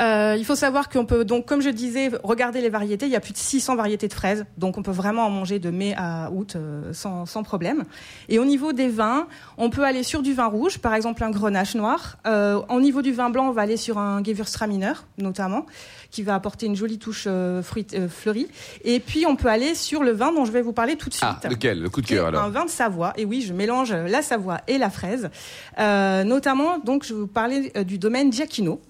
Euh, 0.00 0.36
il 0.38 0.44
faut 0.44 0.54
savoir 0.54 0.88
qu'on 0.88 1.06
peut 1.06 1.24
donc, 1.24 1.46
comme 1.46 1.62
je 1.62 1.70
disais, 1.70 2.10
regarder 2.22 2.60
les 2.60 2.68
variétés. 2.68 3.06
Il 3.06 3.12
y 3.12 3.16
a 3.16 3.20
plus 3.20 3.32
de 3.32 3.38
600 3.38 3.76
variétés 3.76 4.08
de 4.08 4.12
fraises, 4.12 4.44
donc 4.58 4.78
on 4.78 4.82
peut 4.82 4.90
vraiment 4.90 5.26
en 5.26 5.30
manger 5.30 5.58
de 5.58 5.70
mai 5.70 5.94
à 5.96 6.30
août 6.32 6.54
euh, 6.56 6.92
sans, 6.92 7.26
sans, 7.26 7.42
problème. 7.42 7.84
Et 8.28 8.38
au 8.38 8.44
niveau 8.44 8.72
des 8.72 8.88
vins, 8.88 9.26
on 9.56 9.70
peut 9.70 9.84
aller 9.84 10.02
sur 10.02 10.22
du 10.22 10.34
vin 10.34 10.46
rouge, 10.46 10.78
par 10.78 10.94
exemple 10.94 11.24
un 11.24 11.30
grenache 11.30 11.74
noir. 11.74 12.18
Euh, 12.26 12.60
au 12.68 12.80
niveau 12.80 13.02
du 13.02 13.12
vin 13.12 13.30
blanc, 13.30 13.48
on 13.48 13.52
va 13.52 13.62
aller 13.62 13.76
sur 13.76 13.98
un 13.98 14.22
Gewürztraminer, 14.22 14.92
notamment, 15.18 15.66
qui 16.10 16.22
va 16.22 16.34
apporter 16.34 16.66
une 16.66 16.76
jolie 16.76 16.98
touche 16.98 17.24
euh, 17.26 17.62
fruit, 17.62 17.86
euh, 17.94 18.08
fleurie. 18.08 18.48
Et 18.84 19.00
puis 19.00 19.26
on 19.26 19.36
peut 19.36 19.48
aller 19.48 19.74
sur 19.74 20.02
le 20.02 20.12
vin 20.12 20.32
dont 20.32 20.44
je 20.44 20.52
vais 20.52 20.62
vous 20.62 20.72
parler 20.72 20.96
tout 20.96 21.08
de 21.08 21.14
suite. 21.14 21.24
Ah, 21.26 21.48
lequel? 21.48 21.80
Le 21.80 21.90
coup 21.90 22.00
de 22.00 22.06
cœur 22.06 22.26
alors 22.26 22.42
Un 22.42 22.50
vin 22.50 22.64
de 22.64 22.70
Savoie. 22.70 23.12
Et 23.16 23.24
oui, 23.24 23.42
je 23.42 23.52
mélange 23.52 23.92
la 23.92 24.22
Savoie 24.22 24.60
et 24.68 24.78
la 24.78 24.90
fraise. 24.90 25.30
notamment, 25.78 26.78
donc, 26.78 27.04
je 27.04 27.14
vais 27.14 27.20
vous 27.20 27.26
parler 27.26 27.72
du 27.84 27.98
domaine 27.98 28.32
Giacchino. 28.32 28.80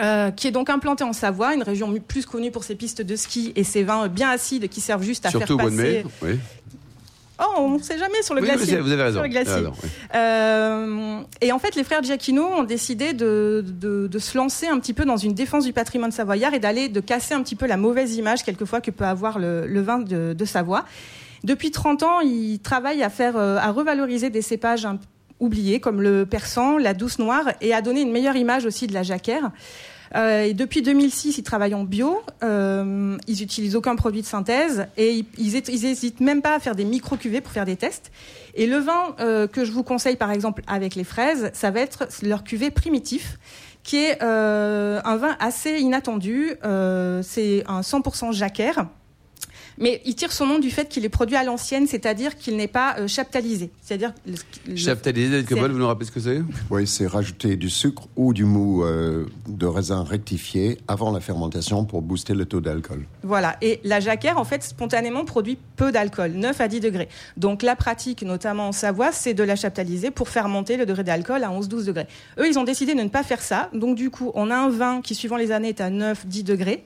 Euh, 0.00 0.30
qui 0.30 0.48
est 0.48 0.52
donc 0.52 0.70
implanté 0.70 1.04
en 1.04 1.12
Savoie, 1.12 1.54
une 1.54 1.62
région 1.62 1.92
plus 2.00 2.24
connue 2.24 2.50
pour 2.50 2.64
ses 2.64 2.76
pistes 2.76 3.02
de 3.02 3.14
ski 3.14 3.52
et 3.56 3.62
ses 3.62 3.82
vins 3.82 4.08
bien 4.08 4.30
acides 4.30 4.68
qui 4.70 4.80
servent 4.80 5.02
juste 5.02 5.26
à 5.26 5.30
Surtout 5.30 5.58
faire 5.58 5.66
passer. 5.66 5.76
Mai, 5.76 6.04
oui. 6.22 6.38
Oh, 7.38 7.54
on 7.58 7.70
ne 7.70 7.82
sait 7.82 7.98
jamais 7.98 8.22
sur 8.22 8.34
le 8.34 8.40
oui, 8.40 8.48
glacier. 8.48 8.78
Vous 8.78 8.90
avez 8.90 9.02
raison. 9.02 9.16
Sur 9.16 9.22
le 9.22 9.28
glacier. 9.28 9.52
Alors, 9.52 9.74
oui. 9.82 9.88
euh, 10.14 11.20
et 11.40 11.52
en 11.52 11.58
fait, 11.58 11.74
les 11.76 11.84
frères 11.84 12.02
Giacchino 12.02 12.42
ont 12.42 12.62
décidé 12.62 13.12
de, 13.12 13.64
de, 13.66 14.06
de, 14.06 14.18
se 14.18 14.36
lancer 14.38 14.66
un 14.66 14.78
petit 14.78 14.94
peu 14.94 15.04
dans 15.04 15.16
une 15.16 15.34
défense 15.34 15.64
du 15.64 15.72
patrimoine 15.72 16.12
savoyard 16.12 16.54
et 16.54 16.58
d'aller 16.58 16.88
de 16.88 17.00
casser 17.00 17.34
un 17.34 17.42
petit 17.42 17.56
peu 17.56 17.66
la 17.66 17.76
mauvaise 17.76 18.16
image 18.16 18.44
quelquefois 18.44 18.80
que 18.80 18.90
peut 18.90 19.04
avoir 19.04 19.38
le, 19.38 19.66
le 19.66 19.80
vin 19.82 19.98
de, 19.98 20.32
de, 20.32 20.44
Savoie. 20.44 20.84
Depuis 21.42 21.70
30 21.70 22.02
ans, 22.02 22.20
ils 22.20 22.60
travaillent 22.60 23.02
à 23.02 23.10
faire, 23.10 23.36
euh, 23.36 23.58
à 23.58 23.72
revaloriser 23.72 24.30
des 24.30 24.42
cépages 24.42 24.86
un, 24.86 24.98
oubliés 25.42 25.80
comme 25.80 26.00
le 26.00 26.24
persan, 26.24 26.78
la 26.78 26.94
douce 26.94 27.18
noire, 27.18 27.44
et 27.60 27.74
à 27.74 27.82
donner 27.82 28.00
une 28.00 28.12
meilleure 28.12 28.36
image 28.36 28.64
aussi 28.64 28.86
de 28.86 28.94
la 28.94 29.02
jacquère. 29.02 29.50
Euh, 30.14 30.52
depuis 30.52 30.82
2006, 30.82 31.38
ils 31.38 31.42
travaillent 31.42 31.74
en 31.74 31.84
bio. 31.84 32.22
Euh, 32.42 33.16
ils 33.26 33.42
utilisent 33.42 33.76
aucun 33.76 33.96
produit 33.96 34.22
de 34.22 34.26
synthèse 34.26 34.86
et 34.96 35.24
ils, 35.38 35.56
ils, 35.56 35.86
hésitent 35.86 36.20
même 36.20 36.42
pas 36.42 36.56
à 36.56 36.58
faire 36.58 36.74
des 36.74 36.84
micro 36.84 37.16
cuvées 37.16 37.40
pour 37.40 37.52
faire 37.52 37.64
des 37.64 37.76
tests. 37.76 38.12
Et 38.54 38.66
le 38.66 38.76
vin 38.76 39.16
euh, 39.20 39.46
que 39.46 39.64
je 39.64 39.72
vous 39.72 39.82
conseille, 39.82 40.16
par 40.16 40.30
exemple, 40.30 40.62
avec 40.66 40.94
les 40.94 41.04
fraises, 41.04 41.50
ça 41.54 41.70
va 41.70 41.80
être 41.80 42.08
leur 42.22 42.44
cuvée 42.44 42.70
primitif 42.70 43.38
qui 43.82 43.96
est 43.96 44.22
un 44.22 45.16
vin 45.16 45.36
assez 45.40 45.80
inattendu. 45.80 46.52
C'est 46.62 47.64
un 47.66 47.80
100% 47.80 48.32
jacquère. 48.32 48.86
Mais 49.78 50.00
il 50.04 50.14
tire 50.14 50.32
son 50.32 50.46
nom 50.46 50.58
du 50.58 50.70
fait 50.70 50.88
qu'il 50.88 51.04
est 51.04 51.08
produit 51.08 51.36
à 51.36 51.44
l'ancienne, 51.44 51.86
c'est-à-dire 51.86 52.36
qu'il 52.36 52.56
n'est 52.56 52.68
pas 52.68 52.96
euh, 52.98 53.08
chaptalisé. 53.08 53.70
C'est-à-dire 53.80 54.12
le, 54.26 54.76
chaptalisé, 54.76 55.42
vous 55.42 55.68
nous 55.68 55.86
rappelez 55.86 56.06
ce 56.06 56.10
que 56.10 56.20
c'est? 56.20 56.42
Oui, 56.70 56.86
c'est 56.86 57.06
rajouter 57.06 57.56
du 57.56 57.70
sucre 57.70 58.08
ou 58.16 58.32
du 58.32 58.44
mou 58.44 58.84
euh, 58.84 59.26
de 59.48 59.66
raisin 59.66 60.04
rectifié 60.04 60.78
avant 60.88 61.12
la 61.12 61.20
fermentation 61.20 61.84
pour 61.84 62.02
booster 62.02 62.34
le 62.34 62.44
taux 62.44 62.60
d'alcool. 62.60 63.06
Voilà. 63.22 63.56
Et 63.62 63.80
la 63.84 64.00
jacquère, 64.00 64.38
en 64.38 64.44
fait, 64.44 64.62
spontanément 64.62 65.24
produit 65.24 65.58
peu 65.76 65.92
d'alcool, 65.92 66.32
9 66.32 66.60
à 66.60 66.68
10 66.68 66.80
degrés. 66.80 67.08
Donc 67.36 67.62
la 67.62 67.76
pratique, 67.76 68.22
notamment 68.22 68.68
en 68.68 68.72
Savoie, 68.72 69.12
c'est 69.12 69.34
de 69.34 69.42
la 69.42 69.56
chaptaliser 69.56 70.10
pour 70.10 70.28
faire 70.28 70.48
monter 70.48 70.76
le 70.76 70.86
degré 70.86 71.04
d'alcool 71.04 71.44
à 71.44 71.50
11-12 71.50 71.86
degrés. 71.86 72.06
Eux, 72.38 72.46
ils 72.46 72.58
ont 72.58 72.64
décidé 72.64 72.94
de 72.94 73.00
ne 73.00 73.08
pas 73.08 73.22
faire 73.22 73.42
ça. 73.42 73.70
Donc 73.72 73.96
du 73.96 74.10
coup, 74.10 74.32
on 74.34 74.50
a 74.50 74.56
un 74.56 74.68
vin 74.68 75.00
qui, 75.00 75.14
suivant 75.14 75.36
les 75.36 75.52
années, 75.52 75.70
est 75.70 75.80
à 75.80 75.90
9-10 75.90 76.44
degrés 76.44 76.84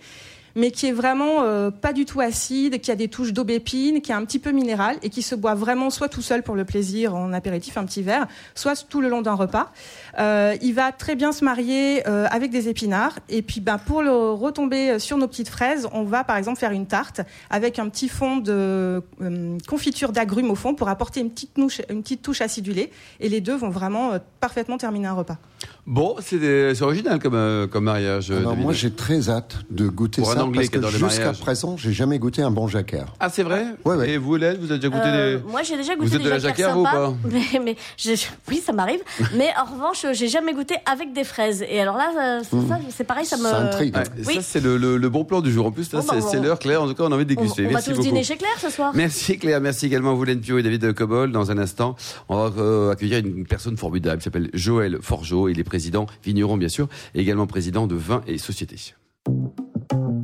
mais 0.57 0.71
qui 0.71 0.87
est 0.87 0.93
vraiment 0.93 1.43
euh, 1.43 1.71
pas 1.71 1.93
du 1.93 2.07
tout 2.07 2.21
acide, 2.21 2.81
qui 2.81 2.91
a 2.91 2.97
des 2.97 3.09
touches 3.09 3.33
d'aubépine, 3.33 4.01
qui 4.01 4.11
est 4.11 4.15
un 4.15 4.25
petit 4.25 4.39
peu 4.39 4.51
minéral 4.51 4.97
et 5.03 5.11
qui 5.11 5.23
se 5.23 5.35
boit 5.35 5.55
vraiment 5.55 5.91
soit 5.91 6.09
tout 6.09 6.23
seul 6.23 6.43
pour 6.43 6.57
le 6.57 6.65
plaisir 6.65 7.15
en 7.15 7.33
apéritif, 7.33 7.77
un 7.77 7.85
petit 7.85 8.03
verre, 8.03 8.27
soit 8.55 8.89
tout 8.89 9.03
le 9.03 9.09
long 9.09 9.21
d'un 9.21 9.35
repas. 9.35 9.71
Euh, 10.19 10.57
il 10.63 10.73
va 10.73 10.93
très 10.93 11.15
bien 11.15 11.33
se 11.33 11.45
marier 11.45 12.07
euh, 12.09 12.27
avec 12.31 12.51
des 12.51 12.69
épinards 12.69 13.19
et 13.29 13.43
puis 13.43 13.61
ben, 13.61 13.79
pour 13.79 14.03
le 14.03 14.31
retomber 14.33 14.99
sur 14.99 15.19
nos 15.19 15.29
petites 15.29 15.49
fraises, 15.49 15.89
on 15.93 16.05
va 16.05 16.25
par 16.25 16.37
exemple 16.37 16.59
faire 16.59 16.73
une 16.73 16.87
tarte 16.87 17.21
avec 17.51 17.79
un 17.79 17.89
petit 17.89 18.09
fond 18.09 18.39
de 18.39 19.03
euh, 19.23 19.59
confiture 19.69 20.13
d'agrumes 20.13 20.51
au 20.51 20.55
fond 20.55 20.75
pour 20.75 20.89
apporter 20.89 21.21
une 21.21 21.31
petite, 21.31 21.59
nouche, 21.59 21.83
une 21.91 22.03
petite 22.03 22.23
touche 22.23 22.41
acidulée 22.41 22.91
et 23.21 23.29
les 23.29 23.41
deux 23.41 23.57
vont 23.57 23.71
vraiment 23.71 24.13
euh, 24.13 24.19
parfaitement 24.41 24.79
terminer 24.79 25.09
un 25.09 25.15
repas. 25.15 25.39
Bon, 25.87 26.17
c'est 26.21 26.83
original 26.83 27.21
comme, 27.21 27.35
euh, 27.35 27.67
comme 27.67 27.85
mariage. 27.85 28.31
Alors 28.31 28.57
moi 28.57 28.73
j'ai 28.73 28.91
très 28.91 29.29
hâte 29.29 29.59
de 29.71 29.89
goûter 29.89 30.21
pour 30.21 30.33
ça 30.33 30.41
un 30.41 30.43
anglais 30.43 30.69
parce 30.69 30.93
que 30.93 30.99
jusqu'à 30.99 31.33
présent 31.33 31.77
j'ai 31.77 31.93
jamais 31.93 32.19
goûté 32.19 32.43
un 32.43 32.51
bon 32.51 32.67
jacquard. 32.67 33.15
Ah 33.21 33.29
c'est 33.29 33.45
vrai 33.45 33.67
ouais, 33.85 33.95
ouais. 33.95 34.11
Et 34.11 34.19
vous 34.19 34.37
Hélène, 34.37 34.57
vous 34.59 34.71
avez 34.73 34.81
déjà 34.81 34.89
goûté 34.89 35.07
euh, 35.07 35.39
des... 35.39 35.45
Moi 35.45 35.63
j'ai 35.63 35.77
déjà 35.77 35.95
goûté 35.95 36.09
vous 36.09 36.17
êtes 36.17 36.23
des 36.23 36.29
de 36.29 36.31
la 36.31 36.39
jacquard 36.39 36.79
ou 36.79 36.85
sympas, 36.85 37.11
pas 37.11 37.15
mais, 37.31 37.61
mais 37.65 37.77
je, 37.97 38.11
oui 38.49 38.59
ça 38.59 38.73
m'arrive. 38.73 39.01
mais 39.37 39.51
en 39.57 39.65
revanche 39.65 40.06
j'ai 40.13 40.29
jamais 40.29 40.53
goûté 40.55 40.75
avec 40.91 41.13
des 41.13 41.25
fraises. 41.25 41.65
Et 41.69 41.81
alors 41.81 41.97
là 41.97 42.41
c'est 42.43 42.57
Mmh. 42.57 42.69
ça, 42.69 42.79
c'est 42.91 43.05
pareil 43.05 43.27
ça 43.27 43.37
me. 43.37 43.43
Ça 43.43 43.59
intrigue. 43.59 43.95
Ouais, 43.97 44.03
Oui. 44.27 44.35
Ça 44.37 44.43
c'est 44.43 44.61
le, 44.61 44.77
le, 44.77 44.97
le 44.97 45.09
bon 45.09 45.25
plan 45.25 45.41
du 45.41 45.53
jour. 45.53 45.67
En 45.67 45.71
plus 45.71 45.93
là 45.93 46.01
Bon, 46.01 46.07
bah, 46.07 46.21
c'est 46.31 46.39
on- 46.39 46.43
l'heure 46.43 46.59
Claire. 46.59 46.83
En 46.83 46.89
tout 46.89 46.95
cas 46.95 47.05
on 47.05 47.13
a 47.13 47.15
envie 47.15 47.27
de 47.27 47.33
On, 47.33 47.41
déguster. 47.41 47.63
on 47.63 47.67
va 47.69 47.73
Merci 47.75 47.91
tous 47.91 47.97
beaucoup. 47.97 48.09
dîner 48.09 48.25
chez 48.25 48.37
Claire 48.37 48.57
ce 48.61 48.71
soir. 48.71 48.93
Merci 48.95 49.39
Claire, 49.39 49.61
merci 49.61 49.87
également 49.87 50.11
à 50.11 50.15
vous 50.15 50.25
Hélène 50.25 50.41
Pio 50.41 50.59
et 50.59 50.63
David 50.63 50.93
Cobol. 50.95 51.33
Dans 51.33 51.51
un 51.51 51.59
instant, 51.59 51.97
on 52.29 52.37
va 52.49 52.61
euh, 52.63 52.91
accueillir 52.93 53.19
une 53.19 53.47
personne 53.47 53.77
formidable 53.77 54.19
qui 54.19 54.25
s'appelle 54.25 54.51
Joël 54.55 54.99
Forgeau. 55.03 55.49
Il 55.49 55.59
est 55.61 55.65
président 55.65 56.07
vigneron 56.25 56.57
bien 56.57 56.69
sûr, 56.69 56.89
et 57.15 57.21
également 57.21 57.47
président 57.47 57.87
de 57.87 57.95
Vin 57.95 58.23
et 58.27 58.39
Société. 58.39 58.77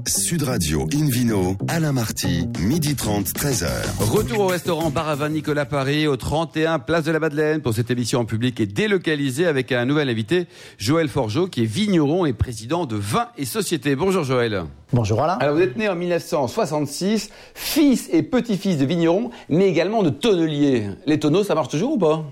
Sud 0.07 0.43
Radio 0.43 0.89
Invino, 0.95 1.57
Alain 1.69 1.93
Marty, 1.93 2.49
midi 2.59 2.95
30, 2.97 3.27
13h. 3.29 3.69
Retour 4.01 4.41
au 4.41 4.47
restaurant 4.47 4.91
Bar 4.91 5.09
à 5.09 5.15
Vin 5.15 5.29
Nicolas 5.29 5.65
Paris, 5.65 6.07
au 6.07 6.17
31 6.17 6.79
Place 6.81 7.05
de 7.05 7.13
la 7.13 7.21
Madeleine, 7.21 7.61
pour 7.61 7.75
cette 7.75 7.91
émission 7.91 8.21
en 8.21 8.25
public 8.25 8.59
et 8.61 8.67
délocalisée 8.67 9.47
avec 9.47 9.71
un 9.71 9.85
nouvel 9.85 10.09
invité, 10.09 10.47
Joël 10.79 11.09
Forgeau, 11.09 11.47
qui 11.47 11.63
est 11.63 11.67
vigneron 11.67 12.27
et 12.27 12.33
président 12.33 12.85
de 12.87 12.97
Vin 12.97 13.29
et 13.39 13.45
Société. 13.45 13.95
Bonjour 13.95 14.25
Joël. 14.25 14.65
Bonjour 14.93 15.23
Alain. 15.23 15.35
Alors 15.35 15.57
vous 15.57 15.63
êtes 15.63 15.77
né 15.77 15.89
en 15.89 15.95
1966, 15.95 17.31
fils 17.55 18.09
et 18.13 18.23
petit-fils 18.23 18.79
de 18.79 18.85
vignerons, 18.85 19.31
mais 19.49 19.69
également 19.69 20.03
de 20.03 20.11
tonneliers. 20.11 20.89
Les 21.07 21.19
tonneaux, 21.19 21.45
ça 21.45 21.55
marche 21.55 21.69
toujours 21.69 21.93
ou 21.93 21.99
pas? 21.99 22.25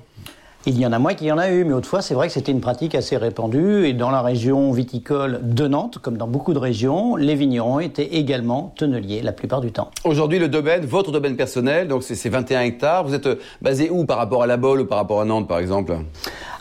Il 0.66 0.78
y 0.78 0.84
en 0.84 0.92
a 0.92 0.98
moins 0.98 1.14
qu'il 1.14 1.26
y 1.26 1.32
en 1.32 1.38
a 1.38 1.50
eu, 1.50 1.64
mais 1.64 1.72
autrefois 1.72 2.02
c'est 2.02 2.12
vrai 2.12 2.26
que 2.26 2.34
c'était 2.34 2.52
une 2.52 2.60
pratique 2.60 2.94
assez 2.94 3.16
répandue 3.16 3.86
et 3.86 3.94
dans 3.94 4.10
la 4.10 4.20
région 4.20 4.72
viticole 4.72 5.40
de 5.42 5.66
Nantes, 5.66 5.96
comme 6.02 6.18
dans 6.18 6.26
beaucoup 6.26 6.52
de 6.52 6.58
régions, 6.58 7.16
les 7.16 7.34
vignerons 7.34 7.80
étaient 7.80 8.16
également 8.16 8.74
tonneliers 8.76 9.22
la 9.22 9.32
plupart 9.32 9.62
du 9.62 9.72
temps. 9.72 9.90
Aujourd'hui, 10.04 10.38
le 10.38 10.48
domaine, 10.48 10.84
votre 10.84 11.12
domaine 11.12 11.34
personnel, 11.34 11.88
donc 11.88 12.02
c'est 12.02 12.14
c'est 12.14 12.28
21 12.28 12.60
hectares. 12.60 13.04
Vous 13.04 13.14
êtes 13.14 13.26
euh, 13.26 13.36
basé 13.62 13.88
où 13.88 14.04
par 14.04 14.18
rapport 14.18 14.42
à 14.42 14.46
La 14.46 14.58
Bolle 14.58 14.82
ou 14.82 14.84
par 14.84 14.98
rapport 14.98 15.22
à 15.22 15.24
Nantes, 15.24 15.48
par 15.48 15.60
exemple? 15.60 15.96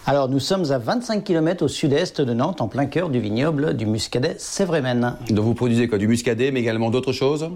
Alors 0.06 0.30
nous 0.30 0.40
sommes 0.40 0.72
à 0.72 0.78
25 0.78 1.24
km 1.24 1.64
au 1.64 1.68
sud-est 1.68 2.22
de 2.22 2.34
Nantes, 2.34 2.62
en 2.62 2.68
plein 2.68 2.86
cœur 2.86 3.10
du 3.10 3.20
vignoble 3.20 3.76
du 3.76 3.86
Muscadet 3.86 4.36
Sévrémen. 4.38 5.16
Donc 5.30 5.46
vous 5.46 5.54
produisez 5.54 5.88
quoi 5.88 5.98
Du 5.98 6.08
muscadet, 6.08 6.52
mais 6.52 6.62
également 6.62 6.90
d'autres 6.90 7.12
choses? 7.12 7.50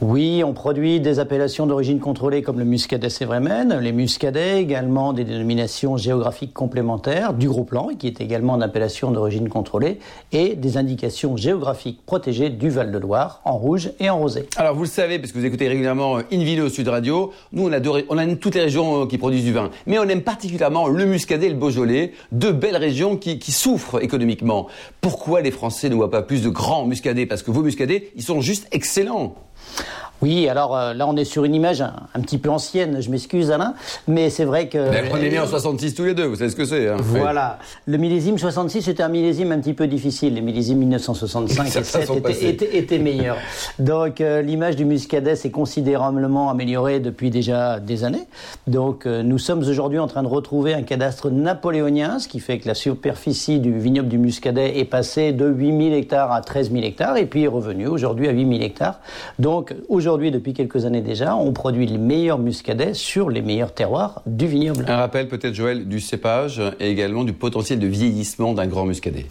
Oui, 0.00 0.42
on 0.44 0.52
produit 0.52 1.00
des 1.00 1.18
appellations 1.18 1.66
d'origine 1.66 2.00
contrôlée 2.00 2.42
comme 2.42 2.58
le 2.58 2.64
Muscadet 2.64 3.08
Sévrémen, 3.08 3.78
les 3.80 3.92
Muscadets, 3.92 4.60
également 4.60 5.12
des 5.12 5.24
dénominations 5.24 5.96
géographiques 5.96 6.54
complémentaires, 6.54 7.34
du 7.34 7.48
gros 7.48 7.64
plan, 7.64 7.90
qui 7.98 8.06
est 8.06 8.20
également 8.20 8.56
une 8.56 8.62
appellation 8.62 9.10
d'origine 9.10 9.48
contrôlée, 9.48 9.98
et 10.32 10.56
des 10.56 10.76
indications 10.76 11.36
géographiques 11.36 12.00
protégées 12.04 12.50
du 12.50 12.68
Val-de-Loire, 12.70 13.42
en 13.44 13.56
rouge 13.56 13.92
et 14.00 14.10
en 14.10 14.18
rosé. 14.18 14.48
Alors 14.56 14.74
vous 14.74 14.82
le 14.82 14.88
savez, 14.88 15.18
parce 15.18 15.32
que 15.32 15.38
vous 15.38 15.44
écoutez 15.44 15.68
régulièrement 15.68 16.18
euh, 16.18 16.22
Invino 16.32 16.68
Sud 16.68 16.88
Radio, 16.88 17.32
nous 17.52 17.68
on, 17.68 18.18
aime 18.18 18.38
toutes 18.38 18.54
les 18.54 18.62
régions 18.62 19.02
euh, 19.02 19.06
qui 19.06 19.18
produisent 19.18 19.44
du 19.44 19.52
vin, 19.52 19.70
mais 19.86 19.98
on 19.98 20.08
aime 20.08 20.22
particulièrement 20.22 20.88
le 20.88 21.04
muscadet 21.06 21.46
et 21.46 21.50
le 21.50 21.56
beaujolais, 21.56 21.71
deux 22.32 22.52
belles 22.52 22.76
régions 22.76 23.16
qui, 23.16 23.38
qui 23.38 23.52
souffrent 23.52 24.02
économiquement. 24.02 24.68
Pourquoi 25.00 25.40
les 25.40 25.50
Français 25.50 25.88
ne 25.88 25.94
voient 25.94 26.10
pas 26.10 26.22
plus 26.22 26.42
de 26.42 26.48
grands 26.48 26.86
muscadets 26.86 27.26
Parce 27.26 27.42
que 27.42 27.50
vos 27.50 27.62
muscadets, 27.62 28.10
ils 28.16 28.22
sont 28.22 28.40
juste 28.40 28.66
excellents. 28.72 29.34
Oui, 30.22 30.48
alors 30.48 30.76
euh, 30.76 30.94
là 30.94 31.06
on 31.08 31.16
est 31.16 31.24
sur 31.24 31.44
une 31.44 31.54
image 31.54 31.82
un, 31.82 31.92
un 32.14 32.20
petit 32.20 32.38
peu 32.38 32.48
ancienne, 32.48 33.00
je 33.00 33.10
m'excuse 33.10 33.50
Alain, 33.50 33.74
mais 34.08 34.30
c'est 34.30 34.44
vrai 34.44 34.68
que... 34.68 34.78
Mais 34.90 35.02
on 35.12 35.16
est 35.16 35.30
né 35.30 35.38
en 35.38 35.46
66 35.46 35.94
tous 35.94 36.04
les 36.04 36.14
deux, 36.14 36.24
vous 36.26 36.36
savez 36.36 36.50
ce 36.50 36.56
que 36.56 36.64
c'est. 36.64 36.88
Hein 36.88 36.96
Voilà. 37.00 37.58
Le 37.86 37.96
millésime 37.98 38.38
66 38.38 38.88
était 38.88 39.02
un 39.02 39.08
millésime 39.08 39.52
un 39.52 39.58
petit 39.58 39.74
peu 39.74 39.86
difficile. 39.86 40.34
Les 40.34 40.40
millésimes 40.40 40.78
1965 40.78 41.66
et 41.66 41.70
Certains 41.70 41.82
7 42.00 42.06
sont 42.06 42.12
étaient, 42.14 42.20
passés. 42.22 42.48
étaient- 42.48 42.76
étaient 42.78 42.98
meilleurs. 42.98 43.36
Donc 43.78 44.20
euh, 44.20 44.42
l'image 44.42 44.76
du 44.76 44.84
muscadet 44.84 45.34
s'est 45.36 45.50
considérablement 45.50 46.50
améliorée 46.50 47.00
depuis 47.00 47.30
déjà 47.30 47.80
des 47.80 48.04
années. 48.04 48.26
Donc 48.66 49.06
euh, 49.06 49.22
nous 49.22 49.38
sommes 49.38 49.60
aujourd'hui 49.60 49.98
en 49.98 50.06
train 50.06 50.22
de 50.22 50.28
retrouver 50.28 50.74
un 50.74 50.82
cadastre 50.82 51.30
napoléonien, 51.30 52.18
ce 52.18 52.28
qui 52.28 52.38
fait 52.40 52.58
que 52.58 52.68
la 52.68 52.74
superficie 52.74 53.58
du 53.60 53.76
vignoble 53.78 54.08
du 54.08 54.18
muscadet 54.18 54.78
est 54.78 54.84
passée 54.84 55.32
de 55.32 55.46
8000 55.48 55.92
hectares 55.94 56.30
à 56.32 56.40
13 56.42 56.70
000 56.70 56.84
hectares 56.84 57.16
et 57.16 57.26
puis 57.26 57.42
est 57.44 57.48
revenue 57.48 57.88
aujourd'hui 57.88 58.28
à 58.28 58.30
8000 58.32 58.62
hectares. 58.62 59.00
Donc 59.38 59.74
aujourd'hui, 59.88 60.11
depuis 60.18 60.52
quelques 60.52 60.84
années 60.84 61.00
déjà, 61.00 61.34
on 61.36 61.52
produit 61.52 61.86
les 61.86 61.98
meilleurs 61.98 62.38
muscadets 62.38 62.94
sur 62.94 63.30
les 63.30 63.42
meilleurs 63.42 63.72
terroirs 63.72 64.22
du 64.26 64.46
vignoble. 64.46 64.84
Un 64.88 64.96
rappel 64.96 65.28
peut-être 65.28 65.54
Joël 65.54 65.88
du 65.88 66.00
cépage 66.00 66.60
et 66.80 66.90
également 66.90 67.24
du 67.24 67.32
potentiel 67.32 67.78
de 67.78 67.86
vieillissement 67.86 68.52
d'un 68.54 68.66
grand 68.66 68.84
muscadet. 68.84 69.26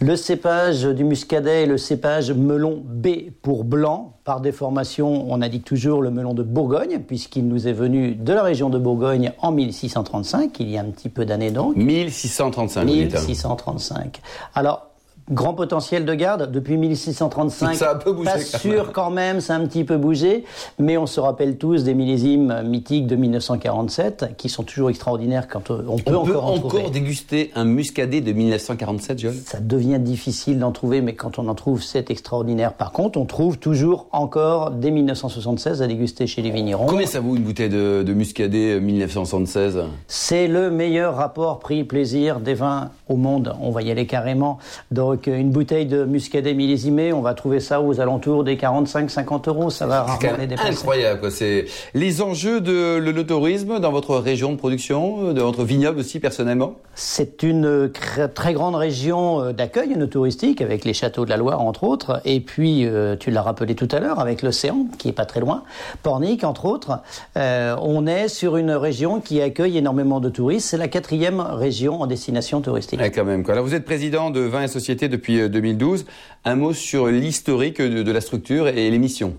Le 0.00 0.16
cépage 0.16 0.82
du 0.82 1.04
muscadet 1.04 1.62
est 1.62 1.66
le 1.66 1.78
cépage 1.78 2.32
melon 2.32 2.82
B 2.84 3.30
pour 3.40 3.62
blanc. 3.62 4.14
Par 4.24 4.40
déformation, 4.40 5.26
on 5.30 5.40
indique 5.42 5.64
toujours 5.64 6.02
le 6.02 6.10
melon 6.10 6.34
de 6.34 6.42
Bourgogne, 6.42 6.98
puisqu'il 7.06 7.46
nous 7.46 7.68
est 7.68 7.72
venu 7.72 8.16
de 8.16 8.32
la 8.32 8.42
région 8.42 8.68
de 8.68 8.78
Bourgogne 8.78 9.32
en 9.40 9.52
1635, 9.52 10.58
il 10.58 10.70
y 10.70 10.78
a 10.78 10.80
un 10.80 10.86
petit 10.90 11.08
peu 11.08 11.24
d'années 11.24 11.52
donc. 11.52 11.76
1635 11.76 12.80
vous 12.84 12.86
dites. 12.92 13.14
hein. 13.14 13.20
1635. 13.26 14.20
Alors, 14.56 14.88
Grand 15.30 15.54
potentiel 15.54 16.04
de 16.04 16.14
garde 16.14 16.50
depuis 16.50 16.76
1635. 16.76 17.74
Ça 17.74 17.90
a 17.90 17.94
un 17.94 17.98
peu 17.98 18.12
bougé, 18.12 18.30
Pas 18.30 18.38
quand 18.38 18.58
sûr 18.58 18.84
même. 18.84 18.92
quand 18.92 19.10
même, 19.10 19.40
ça 19.40 19.54
a 19.54 19.58
un 19.58 19.66
petit 19.66 19.84
peu 19.84 19.96
bougé, 19.96 20.44
mais 20.78 20.96
on 20.98 21.06
se 21.06 21.20
rappelle 21.20 21.56
tous 21.56 21.84
des 21.84 21.94
millésimes 21.94 22.62
mythiques 22.64 23.06
de 23.06 23.16
1947 23.16 24.36
qui 24.36 24.48
sont 24.48 24.62
toujours 24.62 24.90
extraordinaires 24.90 25.48
quand 25.48 25.70
euh, 25.70 25.84
on 25.88 25.98
peut 25.98 26.14
On 26.16 26.24
peut 26.24 26.36
encore 26.36 26.44
en 26.46 26.58
trouver. 26.58 26.78
encore 26.80 26.90
déguster 26.90 27.50
un 27.54 27.64
muscadet 27.64 28.20
de 28.20 28.32
1947, 28.32 29.18
Joël? 29.18 29.34
Ça 29.44 29.60
devient 29.60 29.98
difficile 30.00 30.58
d'en 30.58 30.72
trouver, 30.72 31.00
mais 31.00 31.14
quand 31.14 31.38
on 31.38 31.48
en 31.48 31.54
trouve, 31.54 31.82
c'est 31.82 32.10
extraordinaire. 32.10 32.72
Par 32.74 32.92
contre, 32.92 33.18
on 33.18 33.24
trouve 33.24 33.58
toujours 33.58 34.08
encore 34.12 34.70
dès 34.72 34.90
1976 34.90 35.82
à 35.82 35.86
déguster 35.86 36.26
chez 36.26 36.42
les 36.42 36.50
vignerons. 36.50 36.86
Combien 36.86 37.06
ça 37.06 37.20
vaut 37.20 37.36
une 37.36 37.44
bouteille 37.44 37.68
de, 37.70 38.02
de 38.02 38.12
muscadet 38.12 38.72
euh, 38.76 38.80
1976 38.80 39.82
C'est 40.08 40.48
le 40.48 40.70
meilleur 40.70 41.14
rapport 41.16 41.58
prix-plaisir 41.60 42.40
des 42.40 42.54
vins 42.54 42.90
au 43.08 43.16
monde. 43.16 43.54
On 43.60 43.70
va 43.70 43.82
y 43.82 43.90
aller 43.90 44.06
carrément. 44.06 44.58
Donc, 44.90 45.21
euh, 45.28 45.38
une 45.38 45.50
bouteille 45.50 45.86
de 45.86 46.04
muscadet 46.04 46.54
millésimé, 46.54 47.12
on 47.12 47.22
va 47.22 47.34
trouver 47.34 47.60
ça 47.60 47.80
aux 47.80 48.00
alentours 48.00 48.44
des 48.44 48.56
45-50 48.56 49.48
euros. 49.48 49.70
Ça 49.70 49.86
va 49.86 50.02
rarement 50.02 50.36
les 50.38 50.46
dépasser. 50.46 50.70
incroyable. 50.70 51.20
Quoi. 51.20 51.30
C'est 51.30 51.66
les 51.94 52.22
enjeux 52.22 52.60
de 52.60 52.96
le 52.98 53.26
tourisme 53.26 53.78
dans 53.78 53.92
votre 53.92 54.16
région 54.16 54.52
de 54.52 54.56
production, 54.56 55.28
euh, 55.28 55.32
de 55.32 55.40
votre 55.40 55.64
vignoble 55.64 56.00
aussi 56.00 56.20
personnellement? 56.20 56.76
C'est 56.94 57.42
une 57.42 57.66
euh, 57.66 57.92
très 58.34 58.52
grande 58.52 58.74
région 58.74 59.52
d'accueil 59.52 59.96
touristique 60.10 60.60
avec 60.60 60.84
les 60.84 60.94
châteaux 60.94 61.24
de 61.24 61.30
la 61.30 61.36
Loire 61.36 61.60
entre 61.60 61.84
autres 61.84 62.20
et 62.24 62.40
puis 62.40 62.86
tu 63.20 63.30
l'as 63.30 63.42
rappelé 63.42 63.74
tout 63.74 63.88
à 63.92 64.00
l'heure 64.00 64.18
avec 64.18 64.42
l'océan 64.42 64.86
qui 64.98 65.08
est 65.08 65.12
pas 65.12 65.26
très 65.26 65.40
loin, 65.40 65.62
Pornic 66.02 66.44
entre 66.44 66.66
autres. 66.66 67.00
Euh, 67.36 67.76
on 67.80 68.06
est 68.06 68.28
sur 68.28 68.56
une 68.56 68.70
région 68.70 69.20
qui 69.20 69.40
accueille 69.40 69.78
énormément 69.78 70.20
de 70.20 70.28
touristes. 70.28 70.68
C'est 70.68 70.76
la 70.76 70.88
quatrième 70.88 71.40
région 71.40 72.00
en 72.02 72.06
destination 72.06 72.60
touristique. 72.60 73.00
Ouais, 73.00 73.10
quand 73.10 73.24
même. 73.24 73.42
Quoi. 73.42 73.54
Alors 73.54 73.64
vous 73.64 73.74
êtes 73.74 73.84
président 73.84 74.30
de 74.30 74.40
Vin 74.40 74.62
et 74.62 74.68
Depuis 75.08 75.40
euh, 75.40 75.48
2012. 75.48 76.06
Un 76.44 76.56
mot 76.56 76.72
sur 76.72 77.06
l'historique 77.08 77.80
de, 77.80 78.02
de 78.02 78.12
la 78.12 78.20
structure 78.20 78.68
et 78.68 78.90
les 78.90 78.98
missions. 78.98 79.36